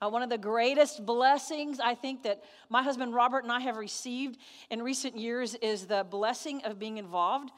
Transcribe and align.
Uh, 0.00 0.08
one 0.08 0.22
of 0.22 0.30
the 0.30 0.38
greatest 0.38 1.04
blessings 1.04 1.80
I 1.80 1.94
think 1.94 2.22
that 2.22 2.44
my 2.68 2.84
husband 2.84 3.14
Robert 3.14 3.42
and 3.42 3.50
I 3.50 3.58
have 3.60 3.76
received 3.76 4.38
in 4.70 4.80
recent 4.80 5.16
years 5.16 5.56
is 5.56 5.86
the 5.86 6.06
blessing 6.08 6.62
of 6.64 6.78
being 6.78 6.98
involved 6.98 7.50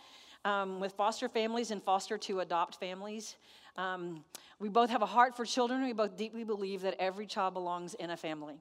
um, 0.46 0.80
with 0.80 0.92
foster 0.92 1.28
families 1.28 1.70
and 1.70 1.82
foster 1.82 2.16
to 2.16 2.40
adopt 2.40 2.80
families. 2.80 3.36
Um, 3.76 4.24
we 4.58 4.70
both 4.70 4.88
have 4.88 5.02
a 5.02 5.06
heart 5.06 5.36
for 5.36 5.44
children. 5.44 5.84
We 5.84 5.92
both 5.92 6.16
deeply 6.16 6.44
believe 6.44 6.80
that 6.80 6.96
every 6.98 7.26
child 7.26 7.52
belongs 7.52 7.92
in 7.92 8.08
a 8.08 8.16
family. 8.16 8.56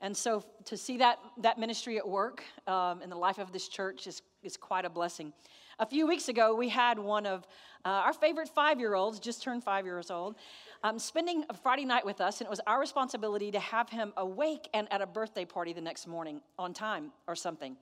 And 0.00 0.16
so 0.16 0.44
to 0.66 0.76
see 0.76 0.98
that, 0.98 1.18
that 1.38 1.58
ministry 1.58 1.98
at 1.98 2.06
work 2.06 2.44
um, 2.68 3.02
in 3.02 3.10
the 3.10 3.16
life 3.16 3.38
of 3.38 3.52
this 3.52 3.66
church 3.66 4.06
is, 4.06 4.22
is 4.44 4.56
quite 4.56 4.84
a 4.84 4.90
blessing. 4.90 5.32
A 5.78 5.86
few 5.86 6.06
weeks 6.06 6.28
ago, 6.28 6.54
we 6.54 6.68
had 6.68 6.98
one 6.98 7.24
of 7.24 7.46
uh, 7.84 7.88
our 7.88 8.12
favorite 8.12 8.48
five 8.48 8.78
year 8.78 8.94
olds, 8.94 9.18
just 9.18 9.42
turned 9.42 9.64
five 9.64 9.86
years 9.86 10.10
old, 10.10 10.36
um, 10.84 10.98
spending 10.98 11.44
a 11.48 11.54
Friday 11.54 11.84
night 11.84 12.04
with 12.04 12.20
us, 12.20 12.40
and 12.40 12.46
it 12.46 12.50
was 12.50 12.60
our 12.66 12.78
responsibility 12.78 13.50
to 13.50 13.58
have 13.58 13.88
him 13.88 14.12
awake 14.16 14.68
and 14.74 14.86
at 14.92 15.00
a 15.00 15.06
birthday 15.06 15.44
party 15.44 15.72
the 15.72 15.80
next 15.80 16.06
morning 16.06 16.40
on 16.58 16.74
time 16.74 17.10
or 17.26 17.34
something. 17.34 17.76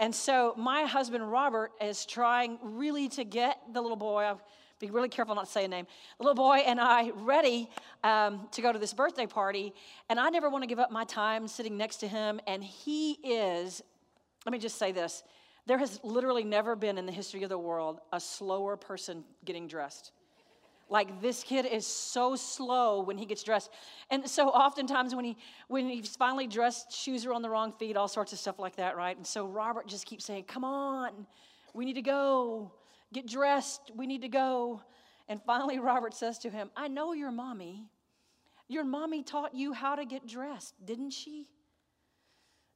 And 0.00 0.14
so 0.14 0.54
my 0.56 0.84
husband 0.84 1.30
Robert 1.30 1.72
is 1.80 2.06
trying 2.06 2.58
really 2.62 3.08
to 3.10 3.24
get 3.24 3.60
the 3.72 3.80
little 3.80 3.96
boy. 3.96 4.22
I'll 4.22 4.40
be 4.78 4.90
really 4.90 5.08
careful 5.08 5.34
not 5.34 5.46
to 5.46 5.50
say 5.50 5.64
a 5.64 5.68
name. 5.68 5.86
The 6.18 6.24
little 6.24 6.36
boy 6.36 6.58
and 6.58 6.80
I 6.80 7.10
ready 7.10 7.68
um, 8.04 8.48
to 8.52 8.62
go 8.62 8.72
to 8.72 8.78
this 8.78 8.94
birthday 8.94 9.26
party, 9.26 9.74
and 10.08 10.18
I 10.18 10.30
never 10.30 10.48
want 10.48 10.62
to 10.62 10.68
give 10.68 10.78
up 10.78 10.90
my 10.90 11.04
time 11.04 11.46
sitting 11.46 11.76
next 11.76 11.96
to 11.96 12.08
him. 12.08 12.40
And 12.46 12.64
he 12.64 13.12
is. 13.24 13.82
Let 14.46 14.52
me 14.52 14.58
just 14.58 14.78
say 14.78 14.92
this: 14.92 15.24
there 15.68 15.78
has 15.78 16.00
literally 16.02 16.44
never 16.44 16.74
been 16.74 16.96
in 16.96 17.04
the 17.04 17.12
history 17.12 17.42
of 17.42 17.50
the 17.50 17.58
world 17.58 18.00
a 18.10 18.18
slower 18.18 18.74
person 18.76 19.22
getting 19.44 19.68
dressed. 19.68 20.12
Like 20.88 21.20
this 21.20 21.44
kid 21.44 21.66
is 21.66 21.86
so 21.86 22.36
slow 22.36 23.02
when 23.02 23.18
he 23.18 23.26
gets 23.26 23.42
dressed. 23.42 23.70
And 24.10 24.26
so 24.26 24.48
oftentimes 24.48 25.14
when 25.14 25.26
he 25.26 25.36
when 25.68 25.86
he's 25.86 26.16
finally 26.16 26.46
dressed, 26.46 26.90
shoes 26.90 27.26
are 27.26 27.34
on 27.34 27.42
the 27.42 27.50
wrong 27.50 27.74
feet, 27.78 27.98
all 27.98 28.08
sorts 28.08 28.32
of 28.32 28.38
stuff 28.38 28.58
like 28.58 28.76
that, 28.76 28.96
right? 28.96 29.14
And 29.14 29.26
so 29.26 29.46
Robert 29.46 29.86
just 29.86 30.06
keeps 30.06 30.24
saying, 30.24 30.44
Come 30.44 30.64
on, 30.64 31.26
we 31.74 31.84
need 31.84 31.96
to 31.96 32.02
go. 32.02 32.72
Get 33.12 33.26
dressed, 33.26 33.92
we 33.94 34.06
need 34.06 34.22
to 34.22 34.28
go. 34.28 34.80
And 35.28 35.42
finally 35.42 35.78
Robert 35.90 36.14
says 36.14 36.38
to 36.40 36.50
him, 36.50 36.70
I 36.74 36.88
know 36.88 37.12
your 37.12 37.30
mommy. 37.30 37.90
Your 38.68 38.84
mommy 38.84 39.22
taught 39.22 39.54
you 39.54 39.74
how 39.74 39.96
to 39.96 40.06
get 40.06 40.26
dressed, 40.26 40.74
didn't 40.82 41.10
she? 41.10 41.46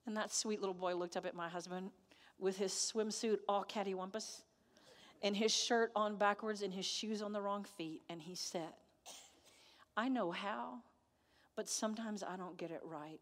And 0.07 0.17
that 0.19 0.31
sweet 0.31 0.61
little 0.61 0.75
boy 0.75 0.95
looked 0.95 1.17
up 1.17 1.25
at 1.25 1.35
my 1.35 1.49
husband 1.49 1.91
with 2.43 2.59
his 2.59 2.73
swimsuit 2.73 3.39
all 3.49 3.65
cattywampus 3.65 4.43
and 5.23 5.37
his 5.37 5.53
shirt 5.53 5.93
on 5.95 6.17
backwards 6.17 6.63
and 6.63 6.75
his 6.75 6.85
shoes 6.85 7.23
on 7.23 7.33
the 7.33 7.41
wrong 7.41 7.65
feet, 7.77 8.03
and 8.11 8.21
he 8.21 8.35
said, 8.35 8.69
I 9.97 10.09
know 10.09 10.33
how, 10.33 10.81
but 11.55 11.69
sometimes 11.69 12.25
I 12.25 12.37
don't 12.37 12.57
get 12.57 12.73
it 12.73 12.81
right. 12.83 13.21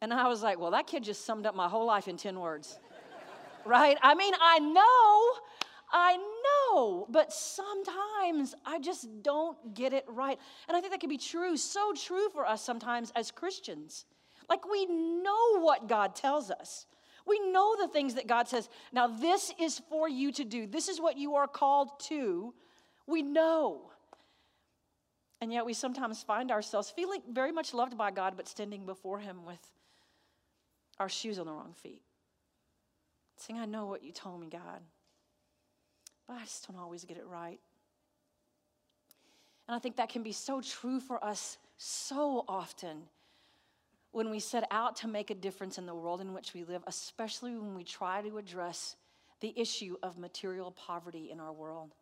And 0.00 0.12
I 0.12 0.28
was 0.28 0.42
like, 0.42 0.58
well, 0.58 0.70
that 0.70 0.86
kid 0.86 1.04
just 1.04 1.26
summed 1.26 1.46
up 1.46 1.54
my 1.54 1.68
whole 1.68 1.86
life 1.86 2.08
in 2.08 2.16
10 2.16 2.40
words. 2.40 2.78
right? 3.66 3.98
I 4.02 4.14
mean, 4.14 4.32
I 4.40 4.58
know, 4.58 5.32
I 5.92 6.16
know, 6.16 7.06
but 7.10 7.32
sometimes 7.32 8.54
I 8.64 8.78
just 8.78 9.22
don't 9.22 9.74
get 9.74 9.92
it 9.92 10.04
right. 10.08 10.38
And 10.68 10.76
I 10.76 10.80
think 10.80 10.92
that 10.92 11.00
can 11.00 11.10
be 11.10 11.18
true, 11.18 11.58
so 11.58 11.92
true 11.92 12.30
for 12.30 12.46
us 12.46 12.62
sometimes 12.62 13.12
as 13.14 13.30
Christians. 13.30 14.06
Like 14.48 14.66
we 14.70 14.86
know 14.86 15.60
what 15.60 15.88
God 15.88 16.14
tells 16.14 16.50
us. 16.50 16.86
We 17.26 17.40
know 17.50 17.74
the 17.76 17.88
things 17.88 18.14
that 18.14 18.26
God 18.26 18.48
says, 18.48 18.68
now 18.92 19.08
this 19.08 19.52
is 19.60 19.80
for 19.90 20.08
you 20.08 20.30
to 20.32 20.44
do. 20.44 20.66
This 20.66 20.88
is 20.88 21.00
what 21.00 21.18
you 21.18 21.34
are 21.34 21.48
called 21.48 21.98
to. 22.04 22.54
We 23.06 23.22
know. 23.22 23.90
And 25.40 25.52
yet 25.52 25.66
we 25.66 25.74
sometimes 25.74 26.22
find 26.22 26.50
ourselves 26.50 26.90
feeling 26.90 27.20
very 27.30 27.52
much 27.52 27.74
loved 27.74 27.98
by 27.98 28.10
God, 28.10 28.34
but 28.36 28.48
standing 28.48 28.86
before 28.86 29.18
Him 29.18 29.44
with 29.44 29.60
our 30.98 31.08
shoes 31.08 31.38
on 31.38 31.46
the 31.46 31.52
wrong 31.52 31.74
feet. 31.74 32.02
Saying, 33.38 33.58
I 33.58 33.66
know 33.66 33.86
what 33.86 34.02
you 34.02 34.12
told 34.12 34.40
me, 34.40 34.48
God, 34.48 34.80
but 36.26 36.34
I 36.34 36.40
just 36.40 36.66
don't 36.66 36.80
always 36.80 37.04
get 37.04 37.18
it 37.18 37.26
right. 37.26 37.60
And 39.68 39.74
I 39.74 39.78
think 39.78 39.96
that 39.96 40.08
can 40.08 40.22
be 40.22 40.32
so 40.32 40.60
true 40.60 41.00
for 41.00 41.22
us 41.22 41.58
so 41.76 42.44
often 42.48 43.02
when 44.16 44.30
we 44.30 44.40
set 44.40 44.66
out 44.70 44.96
to 44.96 45.06
make 45.06 45.28
a 45.28 45.34
difference 45.34 45.76
in 45.76 45.84
the 45.84 45.94
world 45.94 46.22
in 46.22 46.32
which 46.32 46.54
we 46.54 46.64
live, 46.64 46.82
especially 46.86 47.54
when 47.54 47.74
we 47.74 47.84
try 47.84 48.22
to 48.22 48.38
address 48.38 48.96
the 49.40 49.52
issue 49.54 49.94
of 50.02 50.16
material 50.16 50.70
poverty 50.70 51.28
in 51.30 51.38
our 51.38 51.52
world. 51.52 51.94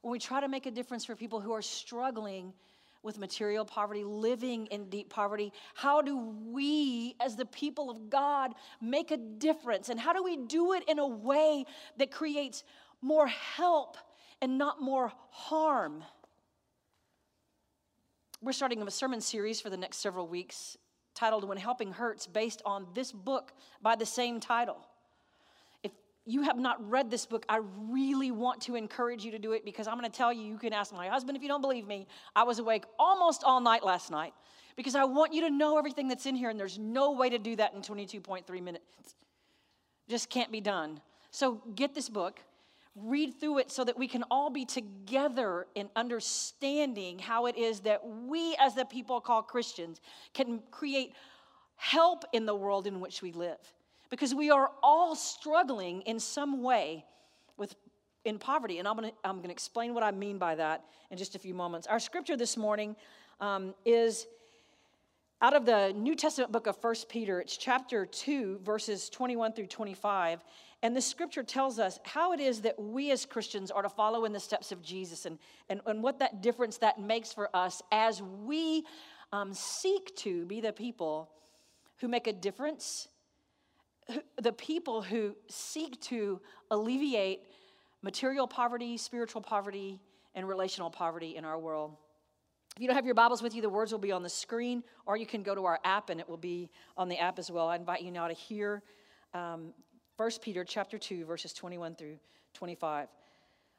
When 0.00 0.10
we 0.10 0.18
try 0.18 0.40
to 0.40 0.48
make 0.48 0.64
a 0.64 0.70
difference 0.70 1.04
for 1.04 1.14
people 1.14 1.42
who 1.42 1.52
are 1.52 1.60
struggling 1.60 2.54
with 3.02 3.18
material 3.18 3.66
poverty, 3.66 4.04
living 4.04 4.68
in 4.68 4.88
deep 4.88 5.10
poverty, 5.10 5.52
how 5.74 6.00
do 6.00 6.16
we, 6.46 7.14
as 7.20 7.36
the 7.36 7.44
people 7.44 7.90
of 7.90 8.08
God, 8.08 8.54
make 8.80 9.10
a 9.10 9.18
difference? 9.18 9.90
And 9.90 10.00
how 10.00 10.14
do 10.14 10.22
we 10.22 10.38
do 10.38 10.72
it 10.72 10.84
in 10.88 10.98
a 10.98 11.06
way 11.06 11.66
that 11.98 12.10
creates 12.10 12.64
more 13.02 13.26
help 13.26 13.98
and 14.40 14.56
not 14.56 14.80
more 14.80 15.12
harm? 15.28 16.04
We're 18.40 18.52
starting 18.52 18.80
a 18.80 18.90
sermon 18.90 19.20
series 19.20 19.60
for 19.60 19.68
the 19.68 19.76
next 19.76 19.98
several 19.98 20.26
weeks 20.26 20.78
titled 21.14 21.44
When 21.44 21.58
Helping 21.58 21.92
Hurts, 21.92 22.26
based 22.26 22.62
on 22.64 22.86
this 22.94 23.12
book 23.12 23.52
by 23.82 23.96
the 23.96 24.06
same 24.06 24.40
title. 24.40 24.78
If 25.82 25.92
you 26.26 26.42
have 26.42 26.58
not 26.58 26.90
read 26.90 27.10
this 27.10 27.26
book, 27.26 27.44
I 27.48 27.60
really 27.90 28.30
want 28.30 28.62
to 28.62 28.74
encourage 28.74 29.24
you 29.24 29.30
to 29.32 29.38
do 29.38 29.52
it 29.52 29.64
because 29.64 29.86
I'm 29.86 29.98
going 29.98 30.10
to 30.10 30.16
tell 30.16 30.32
you, 30.32 30.42
you 30.42 30.58
can 30.58 30.72
ask 30.72 30.94
my 30.94 31.08
husband 31.08 31.36
if 31.36 31.42
you 31.42 31.48
don't 31.48 31.60
believe 31.60 31.86
me. 31.86 32.06
I 32.34 32.42
was 32.42 32.58
awake 32.58 32.84
almost 32.98 33.44
all 33.44 33.60
night 33.60 33.84
last 33.84 34.10
night 34.10 34.34
because 34.76 34.94
I 34.94 35.04
want 35.04 35.32
you 35.32 35.42
to 35.42 35.50
know 35.50 35.78
everything 35.78 36.08
that's 36.08 36.26
in 36.26 36.34
here, 36.34 36.50
and 36.50 36.58
there's 36.58 36.78
no 36.78 37.12
way 37.12 37.30
to 37.30 37.38
do 37.38 37.56
that 37.56 37.74
in 37.74 37.82
22.3 37.82 38.62
minutes. 38.62 39.14
Just 40.08 40.28
can't 40.30 40.50
be 40.50 40.60
done. 40.60 41.00
So 41.30 41.62
get 41.74 41.94
this 41.94 42.08
book 42.08 42.40
read 42.96 43.40
through 43.40 43.58
it 43.58 43.70
so 43.70 43.84
that 43.84 43.98
we 43.98 44.06
can 44.06 44.22
all 44.30 44.50
be 44.50 44.64
together 44.64 45.66
in 45.74 45.88
understanding 45.96 47.18
how 47.18 47.46
it 47.46 47.56
is 47.56 47.80
that 47.80 48.00
we, 48.06 48.56
as 48.60 48.74
the 48.74 48.84
people 48.84 49.20
called 49.20 49.48
Christians, 49.48 50.00
can 50.32 50.60
create 50.70 51.12
help 51.76 52.24
in 52.32 52.46
the 52.46 52.54
world 52.54 52.86
in 52.86 53.00
which 53.00 53.20
we 53.20 53.32
live. 53.32 53.58
Because 54.10 54.34
we 54.34 54.50
are 54.50 54.70
all 54.82 55.16
struggling 55.16 56.02
in 56.02 56.20
some 56.20 56.62
way 56.62 57.04
with 57.56 57.74
in 58.24 58.38
poverty. 58.38 58.78
And 58.78 58.88
I'm 58.88 58.96
going 58.96 59.10
to 59.10 59.16
I'm 59.24 59.42
to 59.42 59.50
explain 59.50 59.92
what 59.92 60.02
I 60.02 60.10
mean 60.10 60.38
by 60.38 60.54
that 60.54 60.84
in 61.10 61.18
just 61.18 61.34
a 61.34 61.38
few 61.38 61.54
moments. 61.54 61.86
Our 61.86 61.98
scripture 61.98 62.36
this 62.36 62.56
morning 62.56 62.96
um, 63.40 63.74
is 63.84 64.26
out 65.42 65.54
of 65.54 65.66
the 65.66 65.92
New 65.96 66.14
Testament 66.14 66.52
book 66.52 66.66
of 66.66 66.80
First 66.80 67.08
Peter. 67.08 67.40
It's 67.40 67.56
chapter 67.56 68.06
2, 68.06 68.60
verses 68.64 69.10
21 69.10 69.52
through 69.52 69.66
25. 69.66 70.42
And 70.84 70.94
the 70.94 71.00
scripture 71.00 71.42
tells 71.42 71.78
us 71.78 71.98
how 72.04 72.32
it 72.34 72.40
is 72.40 72.60
that 72.60 72.78
we 72.78 73.10
as 73.10 73.24
Christians 73.24 73.70
are 73.70 73.80
to 73.80 73.88
follow 73.88 74.26
in 74.26 74.34
the 74.34 74.38
steps 74.38 74.70
of 74.70 74.82
Jesus 74.82 75.24
and, 75.24 75.38
and, 75.70 75.80
and 75.86 76.02
what 76.02 76.18
that 76.18 76.42
difference 76.42 76.76
that 76.76 77.00
makes 77.00 77.32
for 77.32 77.48
us 77.56 77.80
as 77.90 78.20
we 78.20 78.84
um, 79.32 79.54
seek 79.54 80.14
to 80.16 80.44
be 80.44 80.60
the 80.60 80.74
people 80.74 81.30
who 82.00 82.06
make 82.06 82.26
a 82.26 82.34
difference, 82.34 83.08
the 84.42 84.52
people 84.52 85.00
who 85.00 85.34
seek 85.48 85.98
to 86.02 86.38
alleviate 86.70 87.40
material 88.02 88.46
poverty, 88.46 88.98
spiritual 88.98 89.40
poverty, 89.40 90.02
and 90.34 90.46
relational 90.46 90.90
poverty 90.90 91.34
in 91.36 91.46
our 91.46 91.58
world. 91.58 91.96
If 92.76 92.82
you 92.82 92.88
don't 92.88 92.96
have 92.96 93.06
your 93.06 93.14
Bibles 93.14 93.42
with 93.42 93.54
you, 93.54 93.62
the 93.62 93.70
words 93.70 93.90
will 93.90 93.98
be 94.00 94.12
on 94.12 94.22
the 94.22 94.28
screen, 94.28 94.84
or 95.06 95.16
you 95.16 95.24
can 95.24 95.42
go 95.42 95.54
to 95.54 95.64
our 95.64 95.80
app 95.82 96.10
and 96.10 96.20
it 96.20 96.28
will 96.28 96.36
be 96.36 96.68
on 96.94 97.08
the 97.08 97.18
app 97.18 97.38
as 97.38 97.50
well. 97.50 97.68
I 97.68 97.76
invite 97.76 98.02
you 98.02 98.10
now 98.10 98.28
to 98.28 98.34
hear 98.34 98.82
um, 99.32 99.72
1 100.16 100.30
Peter 100.40 100.64
chapter 100.64 100.98
2 100.98 101.24
verses 101.24 101.52
21 101.52 101.94
through 101.94 102.16
25. 102.54 103.08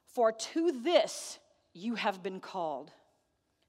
For 0.08 0.32
to 0.32 0.72
this 0.84 1.40
you 1.74 1.96
have 1.96 2.22
been 2.22 2.40
called. 2.40 2.92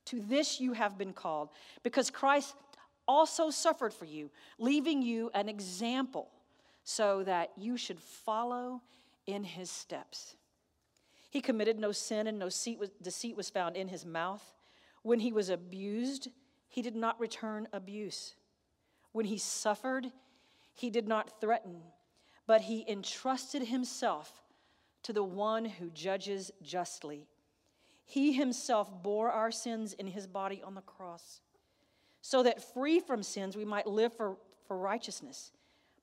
To 0.06 0.20
this 0.20 0.60
you 0.60 0.72
have 0.72 0.98
been 0.98 1.12
called 1.12 1.50
because 1.82 2.10
Christ 2.10 2.54
also 3.08 3.50
suffered 3.50 3.94
for 3.94 4.04
you, 4.04 4.30
leaving 4.58 5.00
you 5.02 5.30
an 5.34 5.48
example 5.48 6.28
so 6.82 7.22
that 7.24 7.50
you 7.56 7.76
should 7.76 8.00
follow 8.00 8.82
in 9.26 9.44
his 9.44 9.70
steps. 9.70 10.36
He 11.30 11.40
committed 11.40 11.78
no 11.78 11.92
sin 11.92 12.26
and 12.26 12.38
no 12.38 12.46
deceit 12.46 13.36
was 13.36 13.50
found 13.50 13.76
in 13.76 13.88
his 13.88 14.06
mouth. 14.06 14.54
When 15.02 15.20
he 15.20 15.32
was 15.32 15.50
abused, 15.50 16.28
he 16.68 16.82
did 16.82 16.96
not 16.96 17.18
return 17.20 17.68
abuse. 17.72 18.34
When 19.12 19.26
he 19.26 19.38
suffered, 19.38 20.10
he 20.74 20.90
did 20.90 21.08
not 21.08 21.40
threaten 21.40 21.82
but 22.46 22.62
he 22.62 22.84
entrusted 22.88 23.62
himself 23.62 24.42
to 25.02 25.12
the 25.12 25.22
one 25.22 25.64
who 25.64 25.90
judges 25.90 26.50
justly. 26.62 27.26
He 28.04 28.32
himself 28.32 28.90
bore 29.02 29.30
our 29.30 29.50
sins 29.50 29.92
in 29.92 30.06
his 30.06 30.26
body 30.26 30.62
on 30.64 30.74
the 30.74 30.80
cross, 30.80 31.40
so 32.22 32.42
that 32.42 32.72
free 32.74 33.00
from 33.00 33.22
sins 33.22 33.56
we 33.56 33.64
might 33.64 33.86
live 33.86 34.12
for, 34.12 34.36
for 34.66 34.78
righteousness. 34.78 35.52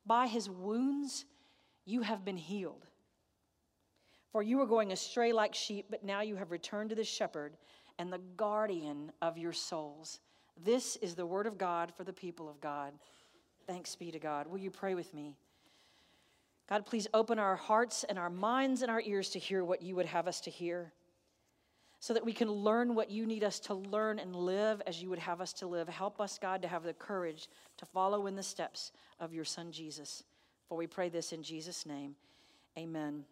By 0.05 0.27
his 0.27 0.49
wounds 0.49 1.25
you 1.85 2.01
have 2.01 2.25
been 2.25 2.37
healed. 2.37 2.85
For 4.31 4.41
you 4.41 4.57
were 4.57 4.65
going 4.65 4.91
astray 4.91 5.31
like 5.31 5.53
sheep, 5.53 5.87
but 5.89 6.03
now 6.03 6.21
you 6.21 6.35
have 6.35 6.51
returned 6.51 6.89
to 6.89 6.95
the 6.95 7.03
shepherd 7.03 7.55
and 7.99 8.11
the 8.11 8.21
guardian 8.35 9.11
of 9.21 9.37
your 9.37 9.53
souls. 9.53 10.19
This 10.63 10.95
is 10.97 11.15
the 11.15 11.25
word 11.25 11.45
of 11.45 11.57
God 11.57 11.93
for 11.95 12.03
the 12.03 12.13
people 12.13 12.49
of 12.49 12.59
God. 12.59 12.93
Thanks 13.67 13.95
be 13.95 14.11
to 14.11 14.19
God. 14.19 14.47
Will 14.47 14.57
you 14.57 14.71
pray 14.71 14.95
with 14.95 15.13
me? 15.13 15.35
God, 16.69 16.85
please 16.85 17.07
open 17.13 17.39
our 17.39 17.55
hearts 17.55 18.03
and 18.03 18.17
our 18.17 18.29
minds 18.29 18.81
and 18.81 18.89
our 18.89 19.01
ears 19.01 19.29
to 19.31 19.39
hear 19.39 19.63
what 19.63 19.81
you 19.81 19.95
would 19.95 20.05
have 20.05 20.27
us 20.27 20.41
to 20.41 20.49
hear 20.49 20.93
so 21.99 22.13
that 22.13 22.25
we 22.25 22.33
can 22.33 22.51
learn 22.51 22.95
what 22.95 23.09
you 23.09 23.25
need 23.25 23.45
us 23.45 23.61
to 23.61 23.73
learn 23.73 24.19
and 24.19 24.35
live 24.35 24.81
as 24.85 25.01
you 25.01 25.09
would 25.09 25.19
have 25.19 25.39
us 25.39 25.53
to 25.53 25.67
live. 25.67 25.87
Help 25.87 26.19
us, 26.19 26.37
God, 26.37 26.61
to 26.61 26.67
have 26.67 26.83
the 26.83 26.91
courage 26.91 27.47
to 27.77 27.85
follow 27.85 28.27
in 28.27 28.35
the 28.35 28.43
steps 28.43 28.91
of 29.21 29.33
your 29.33 29.45
Son, 29.45 29.71
Jesus. 29.71 30.23
For 30.67 30.77
we 30.77 30.85
pray 30.85 31.07
this 31.07 31.31
in 31.31 31.43
Jesus' 31.43 31.85
name. 31.85 32.15
Amen. 32.77 33.23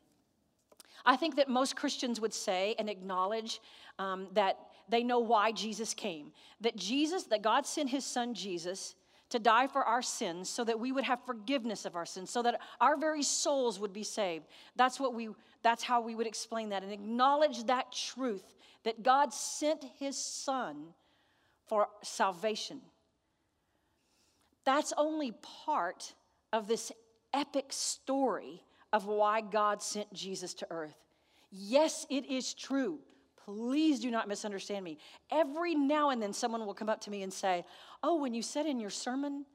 I 1.06 1.18
think 1.18 1.36
that 1.36 1.50
most 1.50 1.76
Christians 1.76 2.22
would 2.22 2.34
say 2.34 2.76
and 2.80 2.90
acknowledge 2.90 3.60
um, 4.00 4.28
that 4.36 4.58
they 4.88 5.04
know 5.04 5.20
why 5.20 5.52
Jesus 5.52 5.94
came. 5.94 6.32
That 6.62 6.78
Jesus, 6.78 7.24
that 7.24 7.42
God 7.42 7.66
sent 7.66 7.90
his 7.90 8.06
son 8.06 8.34
Jesus 8.34 8.96
to 9.32 9.40
die 9.40 9.68
for 9.68 9.84
our 9.84 10.02
sins 10.02 10.50
so 10.50 10.64
that 10.64 10.80
we 10.80 10.92
would 10.92 11.04
have 11.04 11.26
forgiveness 11.26 11.86
of 11.86 11.96
our 11.96 12.06
sins, 12.06 12.30
so 12.30 12.42
that 12.44 12.60
our 12.80 12.98
very 12.98 13.24
souls 13.24 13.80
would 13.80 13.94
be 13.94 14.04
saved. 14.04 14.46
That's 14.76 15.00
what 15.00 15.14
we 15.14 15.30
that's 15.64 15.84
how 15.84 16.02
we 16.02 16.16
would 16.16 16.28
explain 16.28 16.70
that 16.70 16.84
and 16.84 16.92
acknowledge 16.92 17.66
that 17.66 17.92
truth 17.92 18.56
that 18.84 19.04
God 19.04 19.34
sent 19.34 19.86
his 20.00 20.18
son 20.18 20.88
for 21.68 21.88
salvation. 22.04 22.82
That's 24.64 24.94
only 24.98 25.34
part 25.66 26.14
of 26.52 26.68
this 26.68 26.92
epic 27.34 27.68
story 27.70 28.64
of 28.92 29.06
why 29.06 29.42
God 29.42 29.82
sent 29.82 30.12
Jesus 30.14 30.54
to 30.56 30.68
earth. 30.70 30.98
Yes, 31.52 32.06
it 32.10 32.26
is 32.26 32.54
true. 32.54 33.00
Please 33.46 34.00
do 34.00 34.12
not 34.12 34.28
misunderstand 34.28 34.84
me. 34.84 34.98
Every 35.30 35.76
now 35.76 36.10
and 36.10 36.22
then 36.22 36.34
someone 36.34 36.66
will 36.66 36.74
come 36.74 36.90
up 36.90 37.02
to 37.02 37.12
me 37.12 37.24
and 37.24 37.32
say, 37.34 37.66
"Oh, 38.04 38.16
when 38.16 38.34
you 38.34 38.42
said 38.42 38.66
in 38.66 38.80
your 38.80 38.90
sermon 38.90 39.46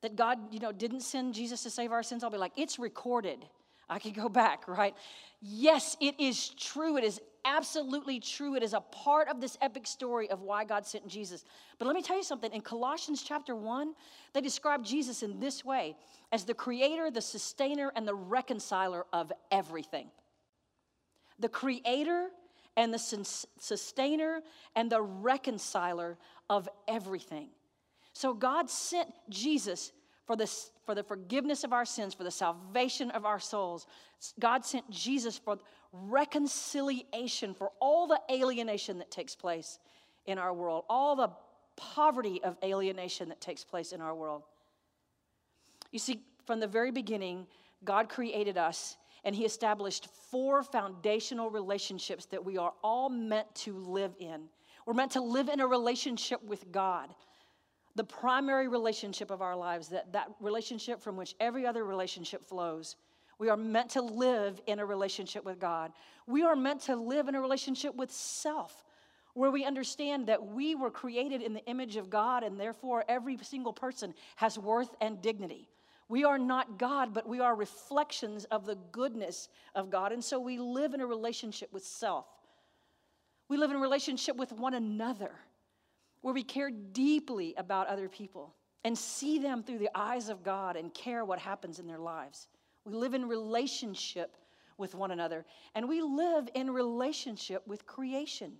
that 0.00 0.16
God, 0.16 0.52
you 0.52 0.60
know, 0.60 0.72
didn't 0.72 1.00
send 1.00 1.34
Jesus 1.34 1.62
to 1.62 1.70
save 1.70 1.92
our 1.92 2.02
sins," 2.02 2.22
I'll 2.22 2.30
be 2.30 2.36
like, 2.36 2.52
"It's 2.56 2.78
recorded." 2.78 3.48
I 3.88 3.98
can 3.98 4.12
go 4.12 4.28
back, 4.28 4.68
right? 4.68 4.96
Yes, 5.40 5.96
it 6.00 6.18
is 6.18 6.50
true. 6.50 6.96
It 6.96 7.04
is 7.04 7.20
absolutely 7.44 8.20
true. 8.20 8.54
It 8.54 8.62
is 8.62 8.72
a 8.72 8.80
part 8.80 9.28
of 9.28 9.40
this 9.40 9.58
epic 9.60 9.86
story 9.86 10.30
of 10.30 10.40
why 10.42 10.64
God 10.64 10.86
sent 10.86 11.06
Jesus. 11.08 11.44
But 11.78 11.86
let 11.86 11.94
me 11.94 12.02
tell 12.02 12.16
you 12.16 12.22
something. 12.22 12.52
In 12.52 12.60
Colossians 12.60 13.22
chapter 13.22 13.54
1, 13.54 13.94
they 14.32 14.40
describe 14.40 14.84
Jesus 14.84 15.22
in 15.22 15.40
this 15.40 15.64
way 15.64 15.96
as 16.30 16.44
the 16.44 16.54
creator, 16.54 17.10
the 17.10 17.20
sustainer, 17.20 17.92
and 17.94 18.06
the 18.06 18.14
reconciler 18.14 19.04
of 19.12 19.32
everything. 19.50 20.10
The 21.38 21.48
creator 21.48 22.30
and 22.76 22.92
the 22.92 22.98
sustainer 22.98 24.40
and 24.74 24.90
the 24.90 25.02
reconciler 25.02 26.18
of 26.48 26.68
everything. 26.88 27.48
So 28.12 28.34
God 28.34 28.70
sent 28.70 29.08
Jesus 29.28 29.92
for 30.26 30.36
the, 30.36 30.50
for 30.84 30.94
the 30.94 31.02
forgiveness 31.02 31.64
of 31.64 31.72
our 31.72 31.84
sins, 31.84 32.14
for 32.14 32.24
the 32.24 32.30
salvation 32.30 33.10
of 33.10 33.24
our 33.24 33.40
souls. 33.40 33.86
God 34.38 34.64
sent 34.64 34.88
Jesus 34.90 35.38
for 35.38 35.58
reconciliation, 35.92 37.54
for 37.54 37.70
all 37.80 38.06
the 38.06 38.20
alienation 38.30 38.98
that 38.98 39.10
takes 39.10 39.34
place 39.34 39.78
in 40.26 40.38
our 40.38 40.54
world, 40.54 40.84
all 40.88 41.16
the 41.16 41.30
poverty 41.76 42.40
of 42.42 42.56
alienation 42.62 43.28
that 43.30 43.40
takes 43.40 43.64
place 43.64 43.92
in 43.92 44.00
our 44.00 44.14
world. 44.14 44.42
You 45.90 45.98
see, 45.98 46.20
from 46.46 46.60
the 46.60 46.66
very 46.66 46.90
beginning, 46.90 47.46
God 47.84 48.08
created 48.08 48.56
us 48.56 48.96
and 49.24 49.34
He 49.34 49.44
established 49.44 50.08
four 50.30 50.62
foundational 50.62 51.50
relationships 51.50 52.26
that 52.26 52.44
we 52.44 52.58
are 52.58 52.72
all 52.82 53.08
meant 53.08 53.54
to 53.56 53.76
live 53.76 54.14
in. 54.18 54.44
We're 54.86 54.94
meant 54.94 55.12
to 55.12 55.20
live 55.20 55.48
in 55.48 55.60
a 55.60 55.66
relationship 55.66 56.42
with 56.42 56.72
God 56.72 57.08
the 57.94 58.04
primary 58.04 58.68
relationship 58.68 59.30
of 59.30 59.42
our 59.42 59.56
lives, 59.56 59.88
that, 59.88 60.12
that 60.12 60.28
relationship 60.40 61.00
from 61.00 61.16
which 61.16 61.34
every 61.40 61.66
other 61.66 61.84
relationship 61.84 62.44
flows. 62.44 62.96
We 63.38 63.48
are 63.48 63.56
meant 63.56 63.90
to 63.90 64.02
live 64.02 64.60
in 64.66 64.78
a 64.78 64.86
relationship 64.86 65.44
with 65.44 65.58
God. 65.58 65.92
We 66.26 66.42
are 66.42 66.56
meant 66.56 66.82
to 66.82 66.96
live 66.96 67.28
in 67.28 67.34
a 67.34 67.40
relationship 67.40 67.94
with 67.94 68.10
self, 68.10 68.84
where 69.34 69.50
we 69.50 69.64
understand 69.64 70.28
that 70.28 70.46
we 70.46 70.74
were 70.74 70.90
created 70.90 71.42
in 71.42 71.52
the 71.52 71.64
image 71.66 71.96
of 71.96 72.08
God, 72.08 72.44
and 72.44 72.58
therefore 72.58 73.04
every 73.08 73.36
single 73.42 73.72
person 73.72 74.14
has 74.36 74.58
worth 74.58 74.94
and 75.00 75.20
dignity. 75.20 75.68
We 76.08 76.24
are 76.24 76.38
not 76.38 76.78
God, 76.78 77.14
but 77.14 77.28
we 77.28 77.40
are 77.40 77.54
reflections 77.54 78.44
of 78.46 78.66
the 78.66 78.76
goodness 78.92 79.48
of 79.74 79.90
God. 79.90 80.12
And 80.12 80.22
so 80.22 80.38
we 80.38 80.58
live 80.58 80.94
in 80.94 81.00
a 81.00 81.06
relationship 81.06 81.72
with 81.72 81.84
self. 81.84 82.26
We 83.48 83.56
live 83.56 83.70
in 83.70 83.76
a 83.76 83.80
relationship 83.80 84.36
with 84.36 84.52
one 84.52 84.74
another 84.74 85.32
where 86.22 86.34
we 86.34 86.42
care 86.42 86.70
deeply 86.70 87.54
about 87.56 87.88
other 87.88 88.08
people 88.08 88.54
and 88.84 88.96
see 88.96 89.38
them 89.38 89.62
through 89.62 89.78
the 89.78 89.90
eyes 89.94 90.28
of 90.28 90.42
God 90.42 90.76
and 90.76 90.92
care 90.92 91.24
what 91.24 91.38
happens 91.38 91.78
in 91.78 91.86
their 91.86 91.98
lives. 91.98 92.48
We 92.84 92.94
live 92.94 93.14
in 93.14 93.28
relationship 93.28 94.36
with 94.78 94.94
one 94.94 95.10
another, 95.10 95.44
and 95.74 95.88
we 95.88 96.02
live 96.02 96.48
in 96.54 96.70
relationship 96.70 97.66
with 97.66 97.86
creation. 97.86 98.52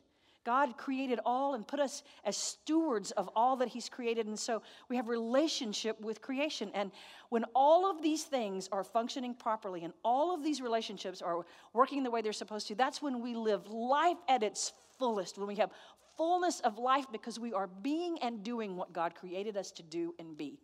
God 0.44 0.76
created 0.76 1.20
all 1.24 1.54
and 1.54 1.66
put 1.66 1.80
us 1.80 2.02
as 2.24 2.36
stewards 2.36 3.10
of 3.12 3.28
all 3.36 3.56
that 3.56 3.68
He's 3.68 3.88
created. 3.88 4.26
And 4.26 4.38
so 4.38 4.62
we 4.88 4.96
have 4.96 5.08
relationship 5.08 6.00
with 6.00 6.20
creation. 6.20 6.70
And 6.74 6.90
when 7.28 7.44
all 7.54 7.90
of 7.90 8.02
these 8.02 8.24
things 8.24 8.68
are 8.72 8.84
functioning 8.84 9.34
properly 9.34 9.84
and 9.84 9.92
all 10.04 10.34
of 10.34 10.42
these 10.42 10.60
relationships 10.60 11.22
are 11.22 11.44
working 11.72 12.02
the 12.02 12.10
way 12.10 12.22
they're 12.22 12.32
supposed 12.32 12.68
to, 12.68 12.74
that's 12.74 13.00
when 13.00 13.20
we 13.20 13.34
live 13.34 13.68
life 13.68 14.18
at 14.28 14.42
its 14.42 14.72
fullest, 14.98 15.38
when 15.38 15.46
we 15.46 15.56
have 15.56 15.70
fullness 16.16 16.60
of 16.60 16.78
life 16.78 17.06
because 17.10 17.38
we 17.38 17.52
are 17.52 17.66
being 17.66 18.18
and 18.18 18.42
doing 18.42 18.76
what 18.76 18.92
God 18.92 19.14
created 19.14 19.56
us 19.56 19.70
to 19.72 19.82
do 19.82 20.14
and 20.18 20.36
be. 20.36 20.58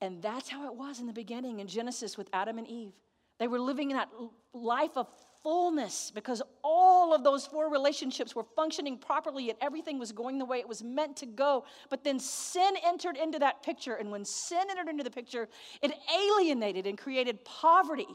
And 0.00 0.22
that's 0.22 0.48
how 0.48 0.66
it 0.66 0.74
was 0.74 1.00
in 1.00 1.06
the 1.06 1.12
beginning 1.12 1.60
in 1.60 1.66
Genesis 1.66 2.16
with 2.16 2.28
Adam 2.32 2.58
and 2.58 2.68
Eve. 2.68 2.92
They 3.38 3.48
were 3.48 3.58
living 3.58 3.90
in 3.90 3.96
that 3.96 4.10
life 4.52 4.96
of 4.96 5.08
fullness 5.42 6.10
because 6.14 6.42
all 6.62 7.14
of 7.14 7.24
those 7.24 7.46
four 7.46 7.70
relationships 7.70 8.34
were 8.34 8.44
functioning 8.56 8.98
properly 8.98 9.50
and 9.50 9.58
everything 9.60 9.98
was 9.98 10.12
going 10.12 10.38
the 10.38 10.44
way 10.44 10.58
it 10.58 10.68
was 10.68 10.82
meant 10.82 11.16
to 11.18 11.26
go. 11.26 11.64
But 11.90 12.04
then 12.04 12.18
sin 12.18 12.74
entered 12.84 13.16
into 13.16 13.38
that 13.38 13.62
picture. 13.62 13.94
And 13.94 14.10
when 14.10 14.24
sin 14.24 14.62
entered 14.70 14.88
into 14.88 15.04
the 15.04 15.10
picture, 15.10 15.48
it 15.82 15.92
alienated 16.14 16.86
and 16.86 16.98
created 16.98 17.44
poverty 17.44 18.08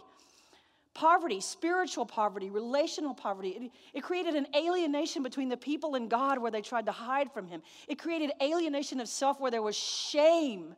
poverty, 0.94 1.42
spiritual 1.42 2.06
poverty, 2.06 2.50
relational 2.50 3.14
poverty. 3.14 3.50
It, 3.50 3.98
it, 3.98 4.04
created 4.04 4.36
an 4.36 4.48
alienation 4.56 5.24
between 5.24 5.50
the 5.50 5.58
people 5.58 5.96
and 5.96 6.10
God 6.10 6.40
where 6.40 6.52
they 6.52 6.62
tried 6.62 6.86
to 6.86 6.92
hide 6.92 7.32
from 7.32 7.48
Him. 7.48 7.62
It 7.88 7.98
created 7.98 8.32
alienation 8.42 9.00
of 9.00 9.08
self 9.08 9.40
where 9.40 9.52
there 9.52 9.62
was 9.62 9.76
shame 9.76 10.76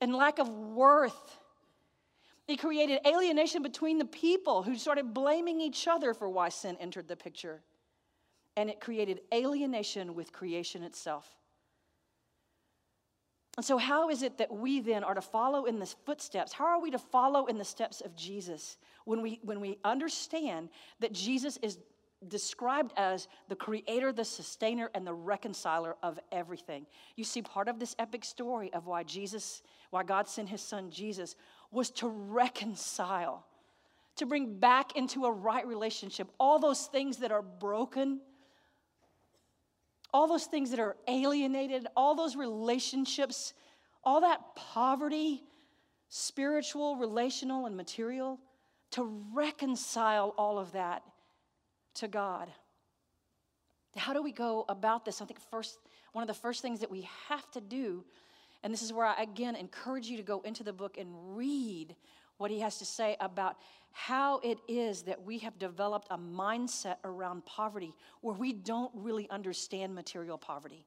and 0.00 0.14
lack 0.14 0.38
of 0.38 0.48
worth. 0.48 1.37
It 2.48 2.58
created 2.58 3.00
alienation 3.06 3.62
between 3.62 3.98
the 3.98 4.06
people 4.06 4.62
who 4.62 4.74
started 4.74 5.12
blaming 5.12 5.60
each 5.60 5.86
other 5.86 6.14
for 6.14 6.30
why 6.30 6.48
sin 6.48 6.76
entered 6.80 7.06
the 7.06 7.16
picture. 7.16 7.62
And 8.56 8.70
it 8.70 8.80
created 8.80 9.20
alienation 9.32 10.14
with 10.14 10.32
creation 10.32 10.82
itself. 10.82 11.38
And 13.58 13.64
so, 13.64 13.76
how 13.76 14.08
is 14.08 14.22
it 14.22 14.38
that 14.38 14.52
we 14.52 14.80
then 14.80 15.04
are 15.04 15.14
to 15.14 15.20
follow 15.20 15.64
in 15.64 15.78
the 15.78 15.86
footsteps? 16.06 16.52
How 16.52 16.64
are 16.64 16.80
we 16.80 16.92
to 16.92 16.98
follow 16.98 17.46
in 17.46 17.58
the 17.58 17.64
steps 17.64 18.00
of 18.00 18.16
Jesus 18.16 18.78
when 19.04 19.20
we, 19.20 19.40
when 19.42 19.60
we 19.60 19.78
understand 19.84 20.70
that 21.00 21.12
Jesus 21.12 21.58
is 21.60 21.78
described 22.28 22.92
as 22.96 23.26
the 23.48 23.56
creator, 23.56 24.12
the 24.12 24.24
sustainer, 24.24 24.90
and 24.94 25.04
the 25.04 25.12
reconciler 25.12 25.96
of 26.04 26.20
everything? 26.30 26.86
You 27.16 27.24
see, 27.24 27.42
part 27.42 27.68
of 27.68 27.80
this 27.80 27.96
epic 27.98 28.24
story 28.24 28.72
of 28.72 28.86
why 28.86 29.02
Jesus, 29.02 29.62
why 29.90 30.04
God 30.04 30.28
sent 30.28 30.48
his 30.48 30.62
son 30.62 30.88
Jesus, 30.88 31.34
was 31.70 31.90
to 31.90 32.08
reconcile, 32.08 33.44
to 34.16 34.26
bring 34.26 34.58
back 34.58 34.96
into 34.96 35.26
a 35.26 35.32
right 35.32 35.66
relationship 35.66 36.28
all 36.38 36.58
those 36.58 36.86
things 36.86 37.18
that 37.18 37.32
are 37.32 37.42
broken 37.42 38.20
all 40.12 40.26
those 40.26 40.46
things 40.46 40.70
that 40.70 40.80
are 40.80 40.96
alienated, 41.06 41.86
all 41.96 42.14
those 42.14 42.34
relationships, 42.36 43.52
all 44.02 44.22
that 44.22 44.40
poverty, 44.54 45.42
spiritual, 46.08 46.96
relational, 46.96 47.66
and 47.66 47.76
material, 47.76 48.38
to 48.92 49.04
reconcile 49.34 50.34
all 50.38 50.58
of 50.58 50.72
that 50.72 51.02
to 51.94 52.08
God. 52.08 52.48
How 53.96 54.12
do 54.12 54.22
we 54.22 54.32
go 54.32 54.64
about 54.68 55.04
this? 55.04 55.20
I 55.20 55.24
think 55.26 55.40
first 55.50 55.78
one 56.12 56.22
of 56.22 56.28
the 56.28 56.34
first 56.34 56.62
things 56.62 56.80
that 56.80 56.90
we 56.90 57.08
have 57.28 57.50
to 57.50 57.60
do, 57.60 58.04
and 58.62 58.72
this 58.72 58.82
is 58.82 58.92
where 58.92 59.06
I 59.06 59.22
again 59.22 59.56
encourage 59.56 60.08
you 60.08 60.16
to 60.16 60.22
go 60.22 60.40
into 60.40 60.64
the 60.64 60.72
book 60.72 60.96
and 60.98 61.08
read 61.36 61.94
what 62.38 62.50
he 62.50 62.60
has 62.60 62.78
to 62.78 62.84
say 62.84 63.16
about 63.20 63.56
how 63.90 64.38
it 64.44 64.58
is 64.68 65.02
that 65.02 65.22
we 65.24 65.38
have 65.38 65.58
developed 65.58 66.06
a 66.10 66.18
mindset 66.18 66.96
around 67.04 67.44
poverty 67.44 67.94
where 68.20 68.34
we 68.34 68.52
don't 68.52 68.92
really 68.94 69.28
understand 69.30 69.94
material 69.94 70.38
poverty. 70.38 70.84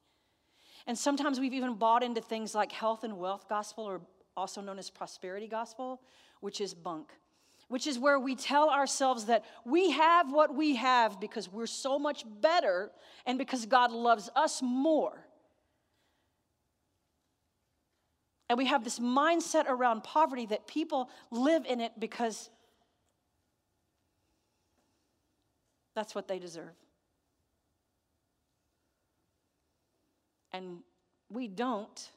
And 0.87 0.97
sometimes 0.97 1.39
we've 1.39 1.53
even 1.53 1.75
bought 1.75 2.03
into 2.03 2.21
things 2.21 2.55
like 2.55 2.71
health 2.71 3.03
and 3.03 3.17
wealth 3.17 3.47
gospel, 3.49 3.83
or 3.83 4.01
also 4.37 4.61
known 4.61 4.79
as 4.79 4.89
prosperity 4.89 5.47
gospel, 5.47 6.01
which 6.39 6.61
is 6.61 6.73
bunk. 6.73 7.11
which 7.71 7.87
is 7.87 7.97
where 7.97 8.19
we 8.19 8.35
tell 8.35 8.69
ourselves 8.69 9.27
that 9.27 9.45
we 9.63 9.91
have 9.91 10.29
what 10.29 10.53
we 10.53 10.75
have 10.75 11.21
because 11.21 11.49
we're 11.49 11.65
so 11.65 11.97
much 11.97 12.25
better 12.41 12.91
and 13.25 13.37
because 13.37 13.65
God 13.65 13.93
loves 13.93 14.29
us 14.35 14.61
more. 14.61 15.25
And 18.51 18.57
we 18.57 18.65
have 18.65 18.83
this 18.83 18.99
mindset 18.99 19.63
around 19.69 20.03
poverty 20.03 20.45
that 20.47 20.67
people 20.67 21.09
live 21.29 21.65
in 21.65 21.79
it 21.79 21.93
because 21.97 22.49
that's 25.95 26.13
what 26.13 26.27
they 26.27 26.37
deserve. 26.37 26.73
And 30.51 30.79
we 31.29 31.47
don't 31.47 32.09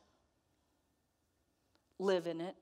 live 2.01 2.27
in 2.27 2.41
it 2.41 2.57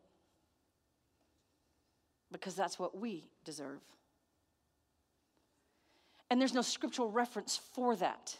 because 2.31 2.55
that's 2.55 2.79
what 2.79 2.99
we 2.99 3.25
deserve. 3.47 3.81
And 6.29 6.39
there's 6.39 6.53
no 6.53 6.61
scriptural 6.61 7.11
reference 7.11 7.59
for 7.73 7.97
that. 7.97 8.37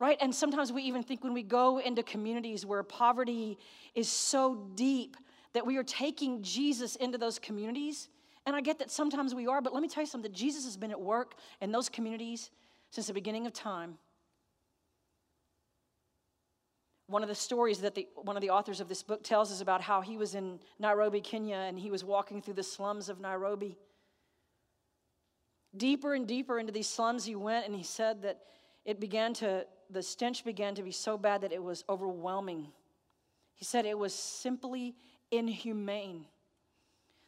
Right? 0.00 0.18
And 0.20 0.34
sometimes 0.34 0.72
we 0.72 0.82
even 0.82 1.02
think 1.02 1.22
when 1.22 1.32
we 1.32 1.42
go 1.42 1.78
into 1.78 2.02
communities 2.02 2.66
where 2.66 2.82
poverty 2.82 3.58
is 3.94 4.08
so 4.08 4.68
deep 4.74 5.16
that 5.52 5.64
we 5.64 5.76
are 5.76 5.84
taking 5.84 6.42
Jesus 6.42 6.96
into 6.96 7.16
those 7.16 7.38
communities. 7.38 8.08
And 8.44 8.54
I 8.54 8.60
get 8.60 8.78
that 8.80 8.90
sometimes 8.90 9.34
we 9.34 9.46
are, 9.46 9.62
but 9.62 9.72
let 9.72 9.82
me 9.82 9.88
tell 9.88 10.02
you 10.02 10.08
something 10.08 10.32
Jesus 10.32 10.64
has 10.64 10.76
been 10.76 10.90
at 10.90 11.00
work 11.00 11.34
in 11.60 11.72
those 11.72 11.88
communities 11.88 12.50
since 12.90 13.06
the 13.06 13.14
beginning 13.14 13.46
of 13.46 13.52
time. 13.52 13.94
One 17.06 17.22
of 17.22 17.28
the 17.28 17.34
stories 17.34 17.80
that 17.80 17.94
the, 17.94 18.08
one 18.16 18.36
of 18.36 18.42
the 18.42 18.50
authors 18.50 18.80
of 18.80 18.88
this 18.88 19.02
book 19.02 19.22
tells 19.22 19.52
us 19.52 19.60
about 19.60 19.80
how 19.80 20.00
he 20.00 20.16
was 20.16 20.34
in 20.34 20.58
Nairobi, 20.78 21.20
Kenya, 21.20 21.56
and 21.56 21.78
he 21.78 21.90
was 21.90 22.02
walking 22.02 22.42
through 22.42 22.54
the 22.54 22.62
slums 22.62 23.08
of 23.08 23.20
Nairobi. 23.20 23.76
Deeper 25.76 26.14
and 26.14 26.26
deeper 26.26 26.58
into 26.58 26.72
these 26.72 26.88
slums 26.88 27.24
he 27.24 27.34
went, 27.34 27.66
and 27.66 27.74
he 27.74 27.82
said 27.82 28.22
that 28.22 28.40
it 28.84 29.00
began 29.00 29.34
to, 29.34 29.66
the 29.94 30.02
stench 30.02 30.44
began 30.44 30.74
to 30.74 30.82
be 30.82 30.90
so 30.90 31.16
bad 31.16 31.40
that 31.40 31.52
it 31.52 31.62
was 31.62 31.84
overwhelming. 31.88 32.68
He 33.54 33.64
said 33.64 33.86
it 33.86 33.98
was 33.98 34.12
simply 34.14 34.94
inhumane. 35.30 36.26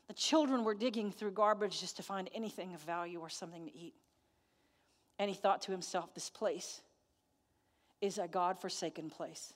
The 0.08 0.14
children 0.14 0.64
were 0.64 0.74
digging 0.74 1.10
through 1.10 1.32
garbage 1.32 1.80
just 1.80 1.96
to 1.96 2.02
find 2.02 2.28
anything 2.34 2.74
of 2.74 2.80
value 2.80 3.20
or 3.20 3.28
something 3.28 3.66
to 3.66 3.76
eat. 3.76 3.94
And 5.18 5.30
he 5.30 5.36
thought 5.36 5.62
to 5.62 5.72
himself, 5.72 6.12
this 6.14 6.28
place 6.28 6.82
is 8.00 8.18
a 8.18 8.28
God 8.28 8.60
forsaken 8.60 9.08
place. 9.08 9.54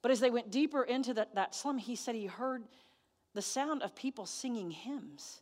But 0.00 0.10
as 0.10 0.20
they 0.20 0.30
went 0.30 0.50
deeper 0.50 0.82
into 0.82 1.14
that, 1.14 1.34
that 1.34 1.54
slum, 1.54 1.78
he 1.78 1.96
said 1.96 2.14
he 2.14 2.26
heard 2.26 2.62
the 3.34 3.42
sound 3.42 3.82
of 3.82 3.94
people 3.94 4.26
singing 4.26 4.70
hymns. 4.70 5.40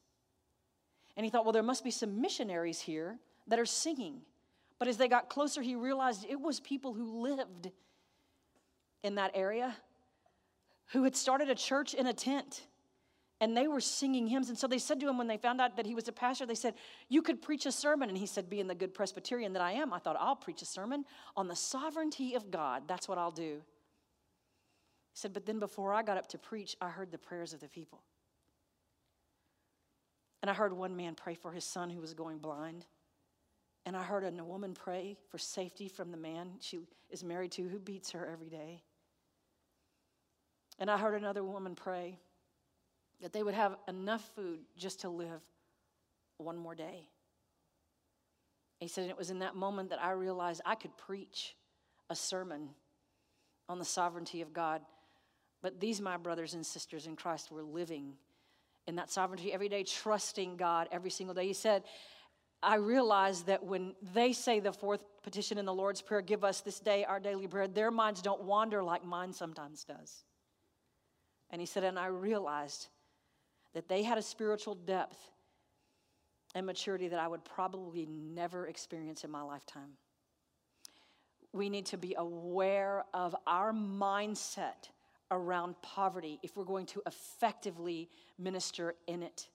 And 1.17 1.25
he 1.25 1.31
thought, 1.31 1.45
well, 1.45 1.53
there 1.53 1.63
must 1.63 1.85
be 1.85 1.91
some 1.91 2.21
missionaries 2.21 2.81
here 2.81 3.19
that 3.49 3.59
are 3.59 3.67
singing. 3.67 4.23
But 4.81 4.89
as 4.89 4.97
they 4.97 5.07
got 5.07 5.29
closer, 5.29 5.63
he 5.63 5.77
realized 5.77 6.27
it 6.29 6.41
was 6.41 6.59
people 6.59 6.95
who 6.95 7.23
lived 7.23 7.71
in 9.05 9.15
that 9.17 9.31
area 9.35 9.77
who 10.87 11.05
had 11.05 11.15
started 11.15 11.49
a 11.49 11.55
church 11.55 11.95
in 11.95 12.07
a 12.07 12.13
tent 12.13 12.67
and 13.43 13.57
they 13.57 13.69
were 13.69 13.81
singing 13.81 14.27
hymns. 14.27 14.49
And 14.49 14.59
so 14.59 14.67
they 14.67 14.79
said 14.79 14.99
to 15.01 15.09
him 15.09 15.19
when 15.19 15.27
they 15.27 15.37
found 15.37 15.61
out 15.61 15.77
that 15.77 15.87
he 15.87 15.95
was 15.95 16.09
a 16.09 16.13
pastor, 16.13 16.47
they 16.47 16.55
said, 16.55 16.75
You 17.09 17.21
could 17.21 17.43
preach 17.43 17.67
a 17.67 17.73
sermon. 17.73 18.09
And 18.09 18.17
he 18.17 18.27
said, 18.27 18.51
Being 18.51 18.67
the 18.67 18.75
good 18.75 18.95
Presbyterian 18.95 19.53
that 19.53 19.63
I 19.63 19.73
am, 19.73 19.93
I 19.93 19.99
thought, 19.99 20.17
I'll 20.19 20.37
preach 20.37 20.63
a 20.63 20.67
sermon 20.67 21.05
on 21.37 21.47
the 21.47 21.57
sovereignty 21.57 22.35
of 22.35 22.51
God. 22.51 22.85
That's 22.87 23.07
what 23.09 23.19
I'll 23.19 23.31
do. 23.31 23.63
He 25.13 25.19
said, 25.19 25.35
But 25.35 25.45
then 25.45 25.59
before 25.59 25.93
I 25.93 26.03
got 26.03 26.17
up 26.17 26.29
to 26.29 26.39
preach, 26.39 26.75
I 26.81 26.89
heard 26.89 27.13
the 27.13 27.19
prayers 27.19 27.53
of 27.53 27.61
the 27.61 27.69
people. 27.69 28.03
And 30.43 30.51
I 30.51 30.55
heard 30.55 30.73
one 30.73 30.97
man 30.97 31.15
pray 31.15 31.35
for 31.35 31.53
his 31.53 31.65
son 31.65 31.91
who 31.91 32.01
was 32.01 32.15
going 32.15 32.39
blind. 32.39 32.87
And 33.91 33.97
I 33.97 34.05
heard 34.05 34.23
a 34.23 34.45
woman 34.45 34.73
pray 34.73 35.17
for 35.33 35.39
safety 35.39 35.89
from 35.89 36.13
the 36.13 36.17
man 36.17 36.53
she 36.61 36.79
is 37.11 37.25
married 37.25 37.51
to 37.51 37.67
who 37.67 37.81
beats 37.81 38.13
her 38.13 38.25
every 38.33 38.49
day. 38.49 38.85
And 40.79 40.89
I 40.89 40.97
heard 40.97 41.21
another 41.21 41.43
woman 41.43 41.75
pray 41.75 42.21
that 43.21 43.33
they 43.33 43.43
would 43.43 43.55
have 43.55 43.75
enough 43.89 44.23
food 44.37 44.61
just 44.79 45.01
to 45.01 45.09
live 45.09 45.41
one 46.37 46.57
more 46.57 46.77
day. 46.77 47.09
He 48.79 48.87
said, 48.87 49.03
and 49.03 49.11
it 49.11 49.19
was 49.19 49.31
in 49.31 49.41
that 49.41 49.57
moment 49.57 49.91
that 49.91 50.01
I 50.01 50.13
realized 50.13 50.61
I 50.65 50.77
could 50.77 50.97
preach 50.97 51.57
a 52.09 52.15
sermon 52.15 52.69
on 53.69 53.81
the 53.81 53.85
sovereignty 53.85 54.41
of 54.41 54.53
God 54.53 54.83
but 55.63 55.81
these, 55.81 56.01
my 56.01 56.17
brothers 56.17 56.55
and 56.55 56.65
sisters 56.65 57.09
in 57.09 57.17
Christ, 57.17 57.51
were 57.51 57.63
living 57.63 58.15
in 58.87 58.97
that 58.97 59.11
sovereignty 59.11 59.53
every 59.53 59.69
day, 59.69 59.83
trusting 59.83 60.57
God 60.57 60.89
every 60.91 61.11
single 61.11 61.35
day. 61.35 61.47
He 61.47 61.53
said, 61.53 61.83
I 62.63 62.77
realize 62.77 63.43
that 63.43 63.65
when 63.65 63.95
they 64.15 64.33
say 64.33 64.61
the 64.61 64.73
fourth 64.73 65.01
petition 65.23 65.57
in 65.59 65.65
the 65.65 65.75
Lord's 65.75 66.03
Prayer, 66.03 66.21
give 66.21 66.45
us 66.45 66.61
this 66.61 66.79
day 66.79 67.05
our 67.05 67.21
daily 67.21 67.47
bread, 67.47 67.75
their 67.75 67.91
minds 67.91 68.21
don't 68.21 68.43
wander 68.43 68.83
like 68.83 69.05
mine 69.05 69.33
sometimes 69.33 69.85
does. 69.85 70.25
And 71.51 71.61
he 71.61 71.67
said, 71.67 71.85
and 71.85 71.99
I 71.99 72.07
realized 72.07 72.89
that 73.73 73.89
they 73.89 74.03
had 74.03 74.19
a 74.19 74.23
spiritual 74.23 74.75
depth 74.75 75.19
and 76.55 76.67
maturity 76.67 77.09
that 77.09 77.19
I 77.19 77.29
would 77.29 77.45
probably 77.45 78.07
never 78.07 78.67
experience 78.67 79.25
in 79.25 79.31
my 79.31 79.43
lifetime. 79.43 79.93
We 81.53 81.69
need 81.69 81.87
to 81.87 81.97
be 81.97 82.15
aware 82.17 83.05
of 83.15 83.35
our 83.47 83.73
mindset 83.73 84.91
around 85.31 85.81
poverty 85.83 86.39
if 86.43 86.57
we're 86.57 86.65
going 86.65 86.87
to 86.87 87.03
effectively 87.07 88.09
minister 88.39 88.95
in 89.07 89.23
it. 89.23 89.49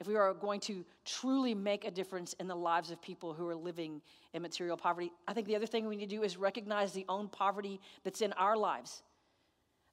If 0.00 0.06
we 0.06 0.16
are 0.16 0.32
going 0.32 0.60
to 0.60 0.84
truly 1.04 1.54
make 1.54 1.84
a 1.84 1.90
difference 1.90 2.32
in 2.40 2.48
the 2.48 2.54
lives 2.54 2.90
of 2.90 3.02
people 3.02 3.34
who 3.34 3.46
are 3.48 3.54
living 3.54 4.00
in 4.32 4.40
material 4.40 4.78
poverty, 4.78 5.12
I 5.28 5.34
think 5.34 5.46
the 5.46 5.56
other 5.56 5.66
thing 5.66 5.86
we 5.86 5.96
need 5.96 6.08
to 6.08 6.16
do 6.16 6.22
is 6.22 6.38
recognize 6.38 6.92
the 6.92 7.04
own 7.06 7.28
poverty 7.28 7.80
that's 8.02 8.22
in 8.22 8.32
our 8.32 8.56
lives. 8.56 9.02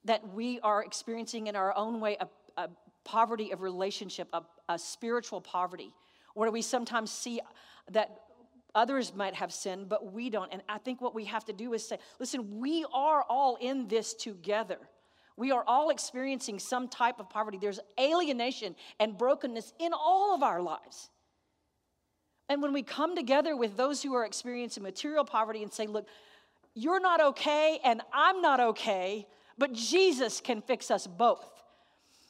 That 0.06 0.34
we 0.34 0.62
are 0.62 0.82
experiencing 0.82 1.48
in 1.48 1.58
our 1.58 1.76
own 1.76 2.00
way 2.00 2.16
a, 2.22 2.28
a 2.56 2.70
poverty 3.04 3.52
of 3.52 3.62
relationship, 3.62 4.30
a, 4.32 4.44
a 4.70 4.80
spiritual 4.80 5.42
poverty, 5.42 5.94
where 6.36 6.52
we 6.52 6.62
sometimes 6.62 7.12
see 7.12 7.42
that 7.92 8.22
others 8.74 9.14
might 9.14 9.34
have 9.34 9.52
sinned, 9.52 9.90
but 9.90 10.14
we 10.14 10.30
don't. 10.30 10.54
And 10.54 10.62
I 10.70 10.78
think 10.78 11.02
what 11.02 11.14
we 11.14 11.26
have 11.26 11.44
to 11.46 11.54
do 11.54 11.74
is 11.74 11.86
say, 11.86 11.98
listen, 12.20 12.60
we 12.60 12.86
are 12.94 13.24
all 13.28 13.58
in 13.60 13.90
this 13.90 14.14
together. 14.14 14.78
We 15.38 15.52
are 15.52 15.64
all 15.66 15.92
experiencing 15.92 16.60
some 16.60 16.88
type 16.88 17.20
of 17.20 17.30
poverty. 17.30 17.60
There's 17.62 17.80
alienation 18.00 18.76
and 19.00 19.18
brokenness 19.18 19.72
in 19.80 19.94
all 19.94 20.34
of 20.34 20.42
our 20.42 20.62
lives. 20.62 21.10
And 22.50 22.62
when 22.62 22.74
we 22.74 22.82
come 22.82 23.16
together 23.16 23.56
with 23.56 23.78
those 23.78 24.02
who 24.02 24.14
are 24.16 24.26
experiencing 24.26 24.84
material 24.84 25.26
poverty 25.26 25.62
and 25.64 25.72
say, 25.72 25.86
look, 25.86 26.08
you're 26.74 27.00
not 27.00 27.22
okay 27.22 27.80
and 27.84 28.02
I'm 28.14 28.42
not 28.42 28.60
okay, 28.60 29.28
but 29.58 29.74
Jesus 29.74 30.42
can 30.42 30.62
fix 30.62 30.90
us 30.90 31.06
both. 31.06 31.46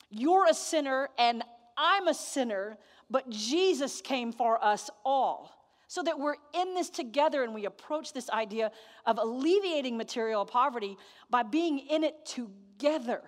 You're 0.10 0.48
a 0.50 0.54
sinner 0.54 1.10
and 1.18 1.44
I'm 1.78 2.08
a 2.08 2.14
sinner, 2.14 2.78
but 3.10 3.30
Jesus 3.30 4.02
came 4.02 4.32
for 4.34 4.64
us 4.64 4.90
all. 5.06 5.57
So 5.88 6.04
that 6.04 6.20
we're 6.20 6.36
in 6.54 6.74
this 6.74 6.90
together 6.90 7.44
and 7.44 7.54
we 7.54 7.66
approach 7.66 8.12
this 8.14 8.30
idea 8.30 8.72
of 9.06 9.18
alleviating 9.18 9.98
material 9.98 10.46
poverty 10.46 10.98
by 11.30 11.44
being 11.44 11.80
in 11.80 12.04
it 12.04 12.26
together. 12.26 13.22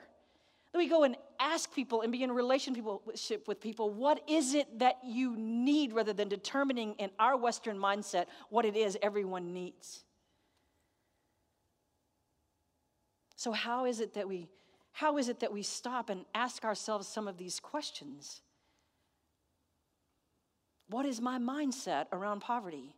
Then 0.72 0.80
we 0.80 0.88
go 0.88 1.04
and 1.04 1.16
ask 1.40 1.74
people 1.74 2.02
and 2.02 2.12
be 2.12 2.22
in 2.22 2.32
relationship 2.32 3.48
with 3.48 3.62
people 3.62 3.92
what 3.92 4.22
is 4.28 4.54
it 4.54 4.80
that 4.80 4.98
you 5.04 5.36
need 5.38 5.94
rather 5.94 6.14
than 6.14 6.28
determining 6.28 6.94
in 6.96 7.10
our 7.18 7.38
Western 7.38 7.78
mindset 7.78 8.26
what 8.50 8.66
it 8.66 8.76
is 8.76 8.98
everyone 9.02 9.54
needs. 9.54 10.04
So, 13.38 13.54
how 13.54 13.86
is 13.86 14.02
it 14.02 14.16
that 14.16 14.28
we 14.28 14.50
how 14.92 15.18
is 15.18 15.30
it 15.30 15.40
that 15.40 15.54
we 15.54 15.64
stop 15.64 16.10
and 16.10 16.26
ask 16.36 16.66
ourselves 16.66 17.08
some 17.08 17.28
of 17.30 17.38
these 17.38 17.60
questions? 17.62 18.42
What 20.90 21.06
is 21.06 21.22
my 21.22 21.38
mindset 21.38 22.06
around 22.12 22.42
poverty? 22.42 22.96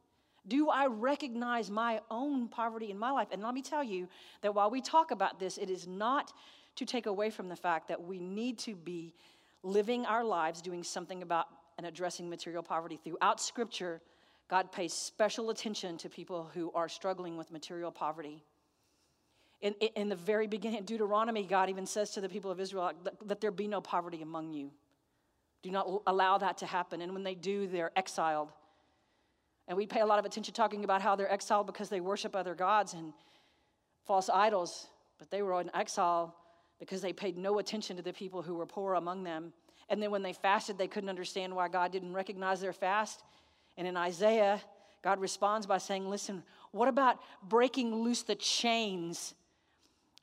Do 0.48 0.70
I 0.70 0.88
recognize 0.88 1.70
my 1.70 2.02
own 2.10 2.48
poverty 2.48 2.90
in 2.90 2.98
my 2.98 3.12
life? 3.12 3.28
And 3.32 3.44
let 3.44 3.54
me 3.54 3.62
tell 3.62 3.84
you 3.84 4.08
that 4.42 4.56
while 4.56 4.72
we 4.72 4.82
talk 4.82 5.12
about 5.12 5.40
this, 5.40 5.58
it 5.58 5.70
is 5.70 5.88
not 5.88 6.34
to 6.78 6.86
take 6.86 7.06
away 7.06 7.30
from 7.30 7.50
the 7.50 7.56
fact 7.56 7.90
that 7.90 8.02
we 8.02 8.20
need 8.20 8.58
to 8.60 8.76
be 8.76 9.14
living 9.62 10.06
our 10.06 10.24
lives 10.24 10.62
doing 10.62 10.84
something 10.84 11.22
about 11.22 11.48
and 11.78 11.86
addressing 11.86 12.30
material 12.30 12.64
poverty. 12.64 13.00
Throughout 13.04 13.42
Scripture, 13.42 14.02
God 14.50 14.72
pays 14.72 14.94
special 14.94 15.50
attention 15.50 15.98
to 16.00 16.10
people 16.10 16.50
who 16.54 16.72
are 16.74 16.90
struggling 16.90 17.38
with 17.38 17.52
material 17.52 17.92
poverty. 17.92 18.44
In, 19.62 19.74
in 19.74 20.10
the 20.10 20.16
very 20.16 20.48
beginning, 20.48 20.84
Deuteronomy, 20.84 21.44
God 21.44 21.70
even 21.70 21.86
says 21.86 22.12
to 22.12 22.22
the 22.22 22.30
people 22.30 22.50
of 22.50 22.60
Israel, 22.60 22.92
let 23.24 23.42
there 23.42 23.52
be 23.52 23.68
no 23.68 23.80
poverty 23.80 24.22
among 24.22 24.54
you. 24.54 24.72
Do 25.64 25.72
not 25.72 26.02
allow 26.08 26.38
that 26.38 26.58
to 26.60 26.66
happen. 26.66 27.02
And 27.02 27.14
when 27.14 27.24
they 27.24 27.36
do, 27.36 27.68
they're 27.68 27.92
exiled. 27.96 28.52
And 29.68 29.78
we 29.78 29.86
pay 29.86 30.02
a 30.02 30.06
lot 30.06 30.20
of 30.20 30.26
attention 30.26 30.54
talking 30.54 30.84
about 30.84 31.02
how 31.02 31.16
they're 31.16 31.32
exiled 31.32 31.68
because 31.68 31.90
they 31.90 32.02
worship 32.02 32.36
other 32.36 32.56
gods 32.56 32.94
and 32.94 33.14
false 34.06 34.30
idols, 34.30 34.88
but 35.20 35.30
they 35.30 35.42
were 35.42 35.62
in 35.62 35.70
exile 35.76 36.36
because 36.80 37.02
they 37.02 37.14
paid 37.14 37.38
no 37.38 37.60
attention 37.60 37.96
to 37.96 38.02
the 38.02 38.12
people 38.12 38.42
who 38.42 38.56
were 38.56 38.66
poor 38.66 38.96
among 38.96 39.24
them. 39.24 39.54
And 39.88 40.02
then 40.02 40.10
when 40.10 40.24
they 40.24 40.34
fasted, 40.34 40.78
they 40.78 40.88
couldn't 40.88 41.10
understand 41.10 41.56
why 41.56 41.68
God 41.68 41.92
didn't 41.92 42.14
recognize 42.14 42.60
their 42.60 42.74
fast. 42.74 43.24
And 43.78 43.88
in 43.88 43.96
Isaiah, 43.96 44.62
God 45.04 45.20
responds 45.20 45.68
by 45.68 45.78
saying, 45.78 46.10
Listen, 46.10 46.44
what 46.72 46.88
about 46.88 47.20
breaking 47.44 47.96
loose 47.96 48.24
the 48.24 48.36
chains 48.36 49.36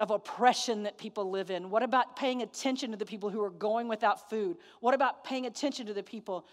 of 0.00 0.10
oppression 0.10 0.84
that 0.84 0.98
people 0.98 1.30
live 1.30 1.50
in? 1.50 1.70
What 1.70 1.82
about 1.82 2.16
paying 2.16 2.42
attention 2.42 2.90
to 2.92 2.96
the 2.96 3.06
people 3.06 3.30
who 3.30 3.42
are 3.42 3.50
going 3.50 3.88
without 3.88 4.30
food? 4.30 4.58
What 4.80 4.94
about 4.94 5.24
paying 5.24 5.46
attention 5.46 5.86
to 5.86 5.94
the 5.94 6.02
people 6.02 6.46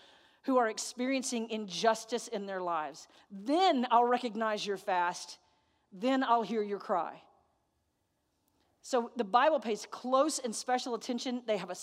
who 0.43 0.57
are 0.57 0.69
experiencing 0.69 1.49
injustice 1.49 2.27
in 2.27 2.45
their 2.45 2.61
lives? 2.61 3.07
Then 3.31 3.87
I'll 3.91 4.05
recognize 4.05 4.65
your 4.65 4.77
fast. 4.77 5.37
Then 5.91 6.23
I'll 6.23 6.43
hear 6.43 6.63
your 6.63 6.79
cry. 6.79 7.21
So 8.81 9.11
the 9.15 9.23
Bible 9.23 9.59
pays 9.59 9.87
close 9.89 10.39
and 10.39 10.53
special 10.55 10.93
attention. 10.93 11.41
They 11.47 11.57
have 11.57 11.71
a 11.71 11.75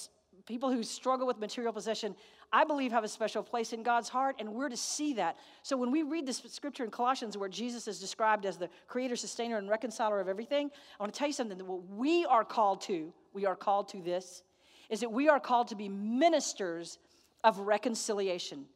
people 0.46 0.70
who 0.70 0.82
struggle 0.82 1.26
with 1.26 1.38
material 1.38 1.72
possession, 1.72 2.14
I 2.52 2.64
believe 2.64 2.92
have 2.92 3.04
a 3.04 3.08
special 3.08 3.42
place 3.42 3.72
in 3.72 3.82
God's 3.82 4.08
heart, 4.08 4.36
and 4.38 4.54
we're 4.54 4.68
to 4.68 4.76
see 4.76 5.14
that. 5.14 5.36
So 5.62 5.76
when 5.76 5.90
we 5.90 6.02
read 6.02 6.26
this 6.26 6.42
scripture 6.48 6.84
in 6.84 6.90
Colossians 6.90 7.38
where 7.38 7.48
Jesus 7.48 7.88
is 7.88 7.98
described 7.98 8.44
as 8.44 8.56
the 8.56 8.68
creator, 8.88 9.16
sustainer, 9.16 9.58
and 9.58 9.68
reconciler 9.68 10.20
of 10.20 10.28
everything, 10.28 10.70
I 10.98 11.02
want 11.02 11.14
to 11.14 11.18
tell 11.18 11.28
you 11.28 11.32
something 11.32 11.58
that 11.58 11.64
what 11.64 11.88
we 11.88 12.26
are 12.26 12.44
called 12.44 12.82
to, 12.82 13.12
we 13.32 13.46
are 13.46 13.56
called 13.56 13.88
to 13.88 14.02
this, 14.02 14.42
is 14.90 15.00
that 15.00 15.10
we 15.10 15.28
are 15.28 15.40
called 15.40 15.68
to 15.68 15.74
be 15.74 15.88
ministers 15.88 16.98
of 17.42 17.58
reconciliation. 17.58 18.66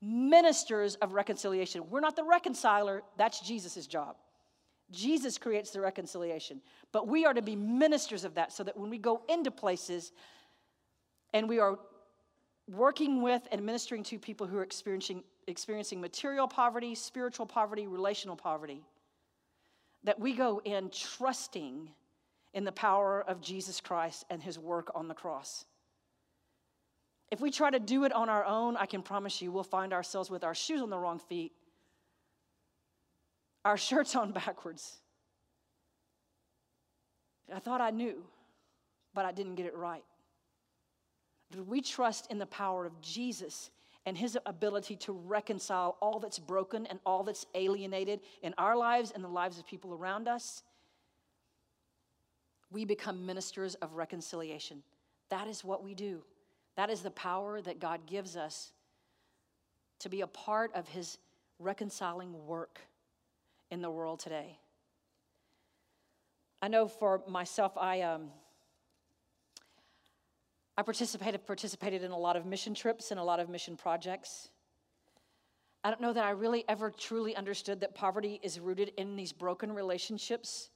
Ministers 0.00 0.94
of 0.96 1.12
reconciliation. 1.12 1.90
We're 1.90 2.00
not 2.00 2.16
the 2.16 2.24
reconciler, 2.24 3.02
that's 3.18 3.40
Jesus' 3.40 3.86
job. 3.86 4.16
Jesus 4.90 5.38
creates 5.38 5.70
the 5.70 5.80
reconciliation. 5.80 6.60
But 6.92 7.06
we 7.06 7.24
are 7.24 7.34
to 7.34 7.42
be 7.42 7.54
ministers 7.54 8.24
of 8.24 8.34
that 8.34 8.52
so 8.52 8.64
that 8.64 8.76
when 8.76 8.90
we 8.90 8.98
go 8.98 9.22
into 9.28 9.50
places 9.50 10.12
and 11.32 11.48
we 11.48 11.58
are 11.58 11.78
working 12.68 13.22
with 13.22 13.46
and 13.50 13.64
ministering 13.64 14.02
to 14.04 14.18
people 14.18 14.46
who 14.46 14.58
are 14.58 14.62
experiencing, 14.62 15.24
experiencing 15.46 16.00
material 16.00 16.46
poverty, 16.46 16.94
spiritual 16.94 17.46
poverty, 17.46 17.86
relational 17.86 18.36
poverty, 18.36 18.82
that 20.04 20.18
we 20.18 20.34
go 20.34 20.60
in 20.64 20.90
trusting 20.90 21.90
in 22.54 22.64
the 22.64 22.72
power 22.72 23.22
of 23.22 23.40
Jesus 23.40 23.80
Christ 23.80 24.24
and 24.30 24.42
his 24.42 24.58
work 24.58 24.90
on 24.94 25.08
the 25.08 25.14
cross. 25.14 25.64
If 27.30 27.40
we 27.40 27.50
try 27.50 27.70
to 27.70 27.78
do 27.78 28.04
it 28.04 28.12
on 28.12 28.28
our 28.28 28.44
own, 28.44 28.76
I 28.76 28.86
can 28.86 29.02
promise 29.02 29.40
you 29.40 29.52
we'll 29.52 29.62
find 29.62 29.92
ourselves 29.92 30.30
with 30.30 30.42
our 30.42 30.54
shoes 30.54 30.82
on 30.82 30.90
the 30.90 30.98
wrong 30.98 31.18
feet, 31.18 31.52
our 33.64 33.76
shirts 33.88 34.16
on 34.16 34.32
backwards. 34.32 34.98
I 37.52 37.58
thought 37.58 37.80
I 37.80 37.90
knew, 37.90 38.24
but 39.12 39.24
I 39.24 39.32
didn't 39.32 39.56
get 39.56 39.66
it 39.66 39.76
right. 39.76 40.04
Do 41.52 41.62
we 41.64 41.80
trust 41.80 42.30
in 42.30 42.38
the 42.38 42.46
power 42.46 42.86
of 42.86 43.00
Jesus 43.00 43.70
and 44.06 44.16
his 44.16 44.38
ability 44.46 44.96
to 44.96 45.12
reconcile 45.12 45.96
all 46.00 46.20
that's 46.20 46.38
broken 46.38 46.86
and 46.86 47.00
all 47.04 47.22
that's 47.24 47.44
alienated 47.54 48.20
in 48.42 48.54
our 48.56 48.76
lives 48.76 49.10
and 49.10 49.22
the 49.22 49.28
lives 49.28 49.58
of 49.58 49.66
people 49.66 49.92
around 49.92 50.28
us? 50.28 50.62
We 52.70 52.84
become 52.84 53.26
ministers 53.26 53.74
of 53.76 53.94
reconciliation. 53.94 54.82
That 55.28 55.48
is 55.48 55.64
what 55.64 55.82
we 55.82 55.94
do. 55.94 56.22
That 56.76 56.88
is 56.88 57.02
the 57.02 57.10
power 57.10 57.60
that 57.60 57.80
God 57.80 58.06
gives 58.06 58.36
us 58.36 58.72
to 59.98 60.08
be 60.08 60.20
a 60.20 60.26
part 60.26 60.70
of 60.74 60.88
his 60.88 61.18
reconciling 61.58 62.46
work 62.46 62.80
in 63.70 63.82
the 63.82 63.90
world 63.90 64.20
today. 64.20 64.56
I 66.62 66.68
know 66.68 66.86
for 66.86 67.22
myself, 67.26 67.76
I. 67.76 68.02
Um, 68.02 68.30
I 70.80 70.82
participated, 70.82 71.46
participated 71.46 72.02
in 72.02 72.10
a 72.10 72.16
lot 72.16 72.36
of 72.36 72.46
mission 72.46 72.72
trips 72.72 73.10
and 73.10 73.20
a 73.20 73.22
lot 73.22 73.38
of 73.38 73.50
mission 73.50 73.76
projects. 73.76 74.48
I 75.84 75.90
don't 75.90 76.00
know 76.00 76.14
that 76.14 76.24
I 76.24 76.30
really 76.30 76.64
ever 76.70 76.90
truly 76.90 77.36
understood 77.36 77.80
that 77.80 77.94
poverty 77.94 78.40
is 78.42 78.58
rooted 78.58 78.92
in 78.96 79.14
these 79.14 79.30
broken 79.30 79.72
relationships, 79.72 80.70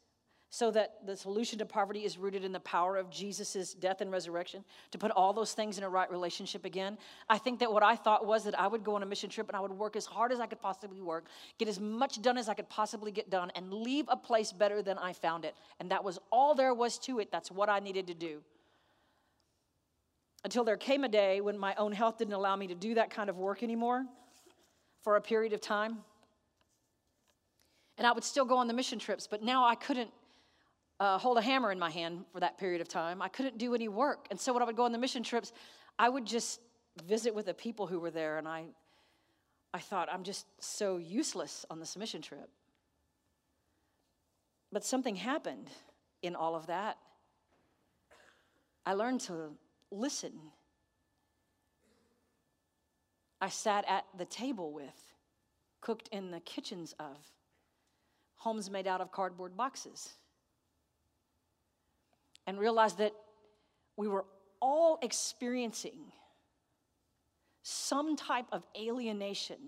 so 0.51 0.71
that 0.73 1.07
the 1.07 1.17
solution 1.17 1.59
to 1.59 1.65
poverty 1.65 2.05
is 2.05 2.19
rooted 2.19 2.45
in 2.45 2.53
the 2.53 2.61
power 2.61 2.99
of 2.99 3.09
Jesus' 3.09 3.73
death 3.73 4.03
and 4.03 4.13
resurrection 4.13 4.63
to 4.91 4.99
put 4.99 5.11
all 5.11 5.33
those 5.33 5.55
things 5.55 5.79
in 5.79 5.85
a 5.85 5.89
right 5.89 6.11
relationship 6.11 6.67
again. 6.67 6.99
I 7.31 7.39
think 7.39 7.59
that 7.61 7.73
what 7.73 7.83
I 7.83 7.97
thought 7.97 8.27
was 8.27 8.45
that 8.45 8.61
I 8.61 8.67
would 8.67 8.85
go 8.85 8.97
on 8.97 9.03
a 9.03 9.07
mission 9.07 9.31
trip 9.31 9.49
and 9.49 9.57
I 9.57 9.61
would 9.61 9.73
work 9.73 9.97
as 9.97 10.05
hard 10.05 10.33
as 10.33 10.39
I 10.39 10.45
could 10.45 10.61
possibly 10.61 11.01
work, 11.01 11.29
get 11.59 11.67
as 11.67 11.81
much 11.81 12.21
done 12.21 12.37
as 12.37 12.51
I 12.51 12.55
could 12.55 12.69
possibly 12.69 13.11
get 13.11 13.31
done, 13.31 13.51
and 13.57 13.73
leave 13.73 14.05
a 14.09 14.19
place 14.19 14.53
better 14.53 14.83
than 14.83 14.99
I 14.99 15.15
found 15.15 15.47
it. 15.47 15.55
And 15.81 15.91
that 15.91 16.05
was 16.05 16.19
all 16.31 16.55
there 16.55 16.75
was 16.75 16.99
to 16.99 17.21
it. 17.21 17.33
That's 17.33 17.51
what 17.51 17.71
I 17.71 17.79
needed 17.79 18.07
to 18.09 18.15
do 18.15 18.43
until 20.45 20.63
there 20.63 20.77
came 20.77 21.05
a 21.05 21.09
day 21.09 21.41
when 21.41 21.59
my 21.59 21.75
own 21.77 21.93
health 21.93 22.19
didn't 22.19 22.35
allow 22.35 22.55
me 22.55 22.67
to 22.67 22.75
do 22.75 22.95
that 22.95 23.11
kind 23.11 23.31
of 23.31 23.39
work 23.39 23.63
anymore 23.63 24.05
for 25.03 25.17
a 25.17 25.21
period 25.21 25.53
of 25.53 25.61
time. 25.61 25.99
And 27.97 28.07
I 28.07 28.13
would 28.13 28.25
still 28.25 28.45
go 28.45 28.59
on 28.59 28.67
the 28.67 28.75
mission 28.75 28.99
trips, 28.99 29.27
but 29.27 29.43
now 29.43 29.65
I 29.65 29.75
couldn't 29.75 30.11
uh, 31.01 31.19
hold 31.19 31.39
a 31.39 31.43
hammer 31.43 31.73
in 31.73 31.79
my 31.79 31.91
hand 31.91 32.25
for 32.33 32.41
that 32.41 32.59
period 32.59 32.81
of 32.81 32.89
time. 32.89 33.23
I 33.23 33.29
couldn't 33.29 33.59
do 33.59 33.75
any 33.75 33.89
work. 33.89 34.27
And 34.31 34.39
so 34.39 34.53
when 34.53 34.63
I 34.63 34.67
would 34.67 34.77
go 34.77 34.85
on 34.85 34.93
the 34.93 34.99
mission 34.99 35.23
trips, 35.23 35.53
I 35.99 36.09
would 36.09 36.27
just 36.27 36.61
visit 37.07 37.35
with 37.35 37.47
the 37.47 37.55
people 37.55 37.87
who 37.87 37.99
were 37.99 38.11
there, 38.11 38.39
and 38.39 38.47
I, 38.47 38.67
I 39.73 39.79
thought, 39.79 40.09
I'm 40.13 40.23
just 40.23 40.47
so 40.61 40.99
useless 40.99 41.65
on 41.71 41.81
this 41.81 41.97
mission 41.97 42.21
trip. 42.23 42.49
But 44.71 44.85
something 44.85 45.17
happened 45.17 45.71
in 46.23 46.35
all 46.35 46.55
of 46.55 46.67
that. 46.67 46.99
I 48.87 48.95
learned 48.95 49.21
to 49.23 49.53
listen. 49.95 50.33
I 53.41 53.49
sat 53.49 53.85
at 53.89 54.05
the 54.17 54.25
table 54.25 54.73
with, 54.73 55.13
cooked 55.81 56.09
in 56.13 56.31
the 56.31 56.41
kitchens 56.41 56.95
of, 56.99 57.17
homes 58.37 58.71
made 58.71 58.87
out 58.87 59.01
of 59.01 59.13
cardboard 59.13 59.57
boxes, 59.57 60.15
and 62.47 62.59
realized 62.59 62.99
that 62.99 63.13
we 63.97 64.09
were 64.09 64.25
all 64.61 64.99
experiencing 65.03 66.13
some 67.63 68.17
type 68.17 68.47
of 68.53 68.63
alienation, 68.79 69.59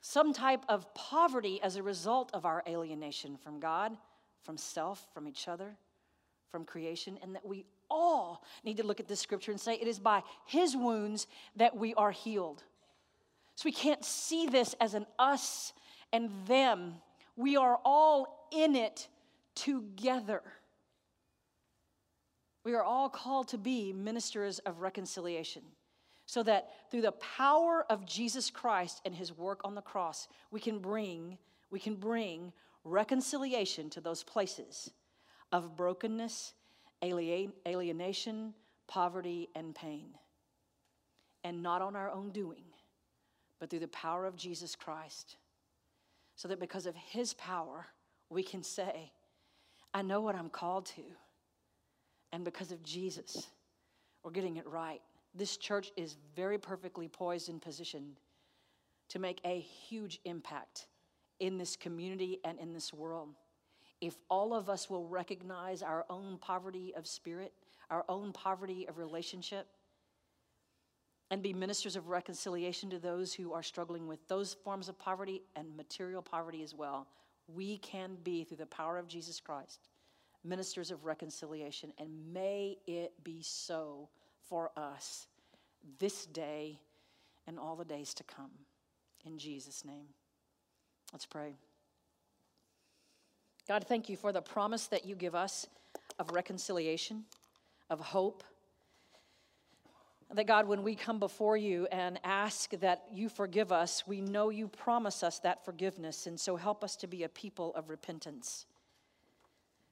some 0.00 0.32
type 0.32 0.64
of 0.68 0.92
poverty 0.94 1.60
as 1.62 1.76
a 1.76 1.82
result 1.82 2.30
of 2.34 2.44
our 2.44 2.62
alienation 2.66 3.36
from 3.36 3.60
God, 3.60 3.96
from 4.42 4.56
self, 4.56 5.06
from 5.14 5.28
each 5.28 5.48
other, 5.48 5.76
from 6.50 6.64
creation, 6.64 7.18
and 7.22 7.34
that 7.34 7.46
we 7.46 7.64
all 7.92 8.42
need 8.64 8.78
to 8.78 8.86
look 8.86 9.00
at 9.00 9.08
this 9.08 9.20
scripture 9.20 9.52
and 9.52 9.60
say, 9.60 9.74
It 9.74 9.86
is 9.86 9.98
by 9.98 10.22
his 10.46 10.76
wounds 10.76 11.26
that 11.56 11.76
we 11.76 11.94
are 11.94 12.10
healed. 12.10 12.64
So 13.54 13.62
we 13.66 13.72
can't 13.72 14.04
see 14.04 14.46
this 14.46 14.74
as 14.80 14.94
an 14.94 15.06
us 15.18 15.72
and 16.12 16.30
them. 16.46 16.94
We 17.36 17.56
are 17.56 17.78
all 17.84 18.48
in 18.50 18.74
it 18.74 19.08
together. 19.54 20.42
We 22.64 22.74
are 22.74 22.82
all 22.82 23.08
called 23.08 23.48
to 23.48 23.58
be 23.58 23.92
ministers 23.92 24.58
of 24.60 24.80
reconciliation 24.80 25.62
so 26.26 26.42
that 26.44 26.70
through 26.90 27.02
the 27.02 27.12
power 27.12 27.84
of 27.90 28.06
Jesus 28.06 28.50
Christ 28.50 29.00
and 29.04 29.14
his 29.14 29.36
work 29.36 29.60
on 29.64 29.74
the 29.74 29.82
cross, 29.82 30.28
we 30.50 30.60
can 30.60 30.78
bring 30.78 31.38
we 31.70 31.80
can 31.80 31.94
bring 31.94 32.52
reconciliation 32.84 33.88
to 33.90 34.00
those 34.00 34.22
places 34.22 34.90
of 35.52 35.74
brokenness 35.74 36.52
alienation, 37.02 38.54
poverty, 38.86 39.48
and 39.54 39.74
pain. 39.74 40.10
And 41.44 41.62
not 41.62 41.82
on 41.82 41.96
our 41.96 42.10
own 42.10 42.30
doing, 42.30 42.62
but 43.58 43.68
through 43.68 43.80
the 43.80 43.88
power 43.88 44.26
of 44.26 44.36
Jesus 44.36 44.76
Christ. 44.76 45.36
So 46.36 46.48
that 46.48 46.60
because 46.60 46.86
of 46.86 46.94
his 46.94 47.34
power, 47.34 47.86
we 48.30 48.42
can 48.42 48.62
say, 48.62 49.10
I 49.92 50.02
know 50.02 50.20
what 50.20 50.34
I'm 50.34 50.48
called 50.48 50.86
to. 50.86 51.02
And 52.32 52.44
because 52.44 52.72
of 52.72 52.82
Jesus, 52.82 53.48
we're 54.22 54.30
getting 54.30 54.56
it 54.56 54.66
right. 54.66 55.02
This 55.34 55.56
church 55.56 55.90
is 55.96 56.16
very 56.36 56.58
perfectly 56.58 57.08
poised 57.08 57.48
and 57.48 57.60
positioned 57.60 58.20
to 59.08 59.18
make 59.18 59.40
a 59.44 59.60
huge 59.60 60.20
impact 60.24 60.86
in 61.40 61.58
this 61.58 61.76
community 61.76 62.38
and 62.44 62.58
in 62.58 62.72
this 62.72 62.92
world 62.92 63.34
if 64.02 64.18
all 64.28 64.52
of 64.52 64.68
us 64.68 64.90
will 64.90 65.06
recognize 65.06 65.80
our 65.80 66.04
own 66.10 66.36
poverty 66.36 66.92
of 66.96 67.06
spirit, 67.06 67.52
our 67.88 68.04
own 68.08 68.32
poverty 68.32 68.84
of 68.88 68.98
relationship, 68.98 69.68
and 71.30 71.40
be 71.40 71.52
ministers 71.52 71.94
of 71.94 72.08
reconciliation 72.08 72.90
to 72.90 72.98
those 72.98 73.32
who 73.32 73.52
are 73.52 73.62
struggling 73.62 74.08
with 74.08 74.18
those 74.26 74.54
forms 74.64 74.88
of 74.88 74.98
poverty 74.98 75.40
and 75.54 75.76
material 75.76 76.20
poverty 76.20 76.64
as 76.64 76.74
well, 76.74 77.06
we 77.46 77.78
can 77.78 78.16
be, 78.24 78.42
through 78.42 78.56
the 78.56 78.66
power 78.66 78.98
of 78.98 79.06
Jesus 79.06 79.38
Christ, 79.38 79.88
ministers 80.44 80.90
of 80.90 81.04
reconciliation. 81.04 81.92
And 81.96 82.34
may 82.34 82.78
it 82.86 83.12
be 83.22 83.40
so 83.42 84.08
for 84.48 84.72
us 84.76 85.28
this 86.00 86.26
day 86.26 86.80
and 87.46 87.56
all 87.56 87.76
the 87.76 87.84
days 87.84 88.14
to 88.14 88.24
come. 88.24 88.50
In 89.24 89.38
Jesus' 89.38 89.84
name. 89.84 90.08
Let's 91.12 91.26
pray. 91.26 91.54
God, 93.68 93.84
thank 93.86 94.08
you 94.08 94.16
for 94.16 94.32
the 94.32 94.42
promise 94.42 94.86
that 94.88 95.04
you 95.04 95.14
give 95.14 95.34
us 95.34 95.66
of 96.18 96.30
reconciliation, 96.30 97.24
of 97.90 98.00
hope. 98.00 98.42
That 100.34 100.46
God, 100.46 100.66
when 100.66 100.82
we 100.82 100.94
come 100.94 101.18
before 101.18 101.56
you 101.56 101.86
and 101.92 102.18
ask 102.24 102.70
that 102.80 103.04
you 103.12 103.28
forgive 103.28 103.70
us, 103.70 104.04
we 104.06 104.20
know 104.20 104.48
you 104.48 104.66
promise 104.66 105.22
us 105.22 105.38
that 105.40 105.64
forgiveness. 105.64 106.26
And 106.26 106.40
so 106.40 106.56
help 106.56 106.82
us 106.82 106.96
to 106.96 107.06
be 107.06 107.22
a 107.22 107.28
people 107.28 107.74
of 107.74 107.88
repentance. 107.88 108.66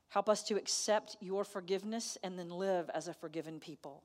Help 0.09 0.29
us 0.29 0.43
to 0.45 0.57
accept 0.57 1.17
your 1.21 1.45
forgiveness 1.45 2.19
and 2.25 2.39
then 2.39 2.51
live 2.51 2.91
as 2.93 3.07
a 3.07 3.15
forgiven 3.15 3.61
people. 3.61 4.03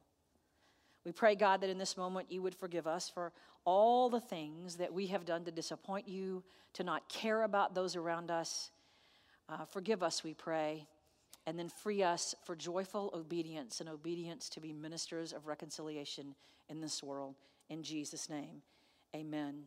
We 1.06 1.12
pray, 1.12 1.36
God, 1.36 1.62
that 1.62 1.70
in 1.70 1.78
this 1.78 1.98
moment 1.98 2.32
you 2.32 2.42
would 2.42 2.56
forgive 2.56 2.86
us 2.86 3.10
for 3.10 3.32
all 3.64 4.10
the 4.10 4.20
things 4.20 4.76
that 4.76 4.94
we 4.94 5.08
have 5.08 5.26
done 5.26 5.46
to 5.46 5.52
disappoint 5.52 6.08
you, 6.08 6.44
to 6.74 6.84
not 6.84 7.08
care 7.10 7.44
about 7.44 7.74
those 7.74 7.96
around 7.96 8.30
us. 8.30 8.70
Uh, 9.48 9.66
forgive 9.66 10.02
us, 10.02 10.24
we 10.24 10.34
pray, 10.34 10.88
and 11.46 11.58
then 11.58 11.70
free 11.70 12.02
us 12.02 12.34
for 12.44 12.56
joyful 12.56 13.12
obedience 13.14 13.80
and 13.80 13.90
obedience 13.90 14.50
to 14.50 14.60
be 14.60 14.74
ministers 14.74 15.34
of 15.34 15.46
reconciliation 15.46 16.36
in 16.70 16.82
this 16.82 17.04
world. 17.04 17.36
In 17.70 17.84
Jesus' 17.84 18.30
name, 18.30 18.62
amen. 19.16 19.64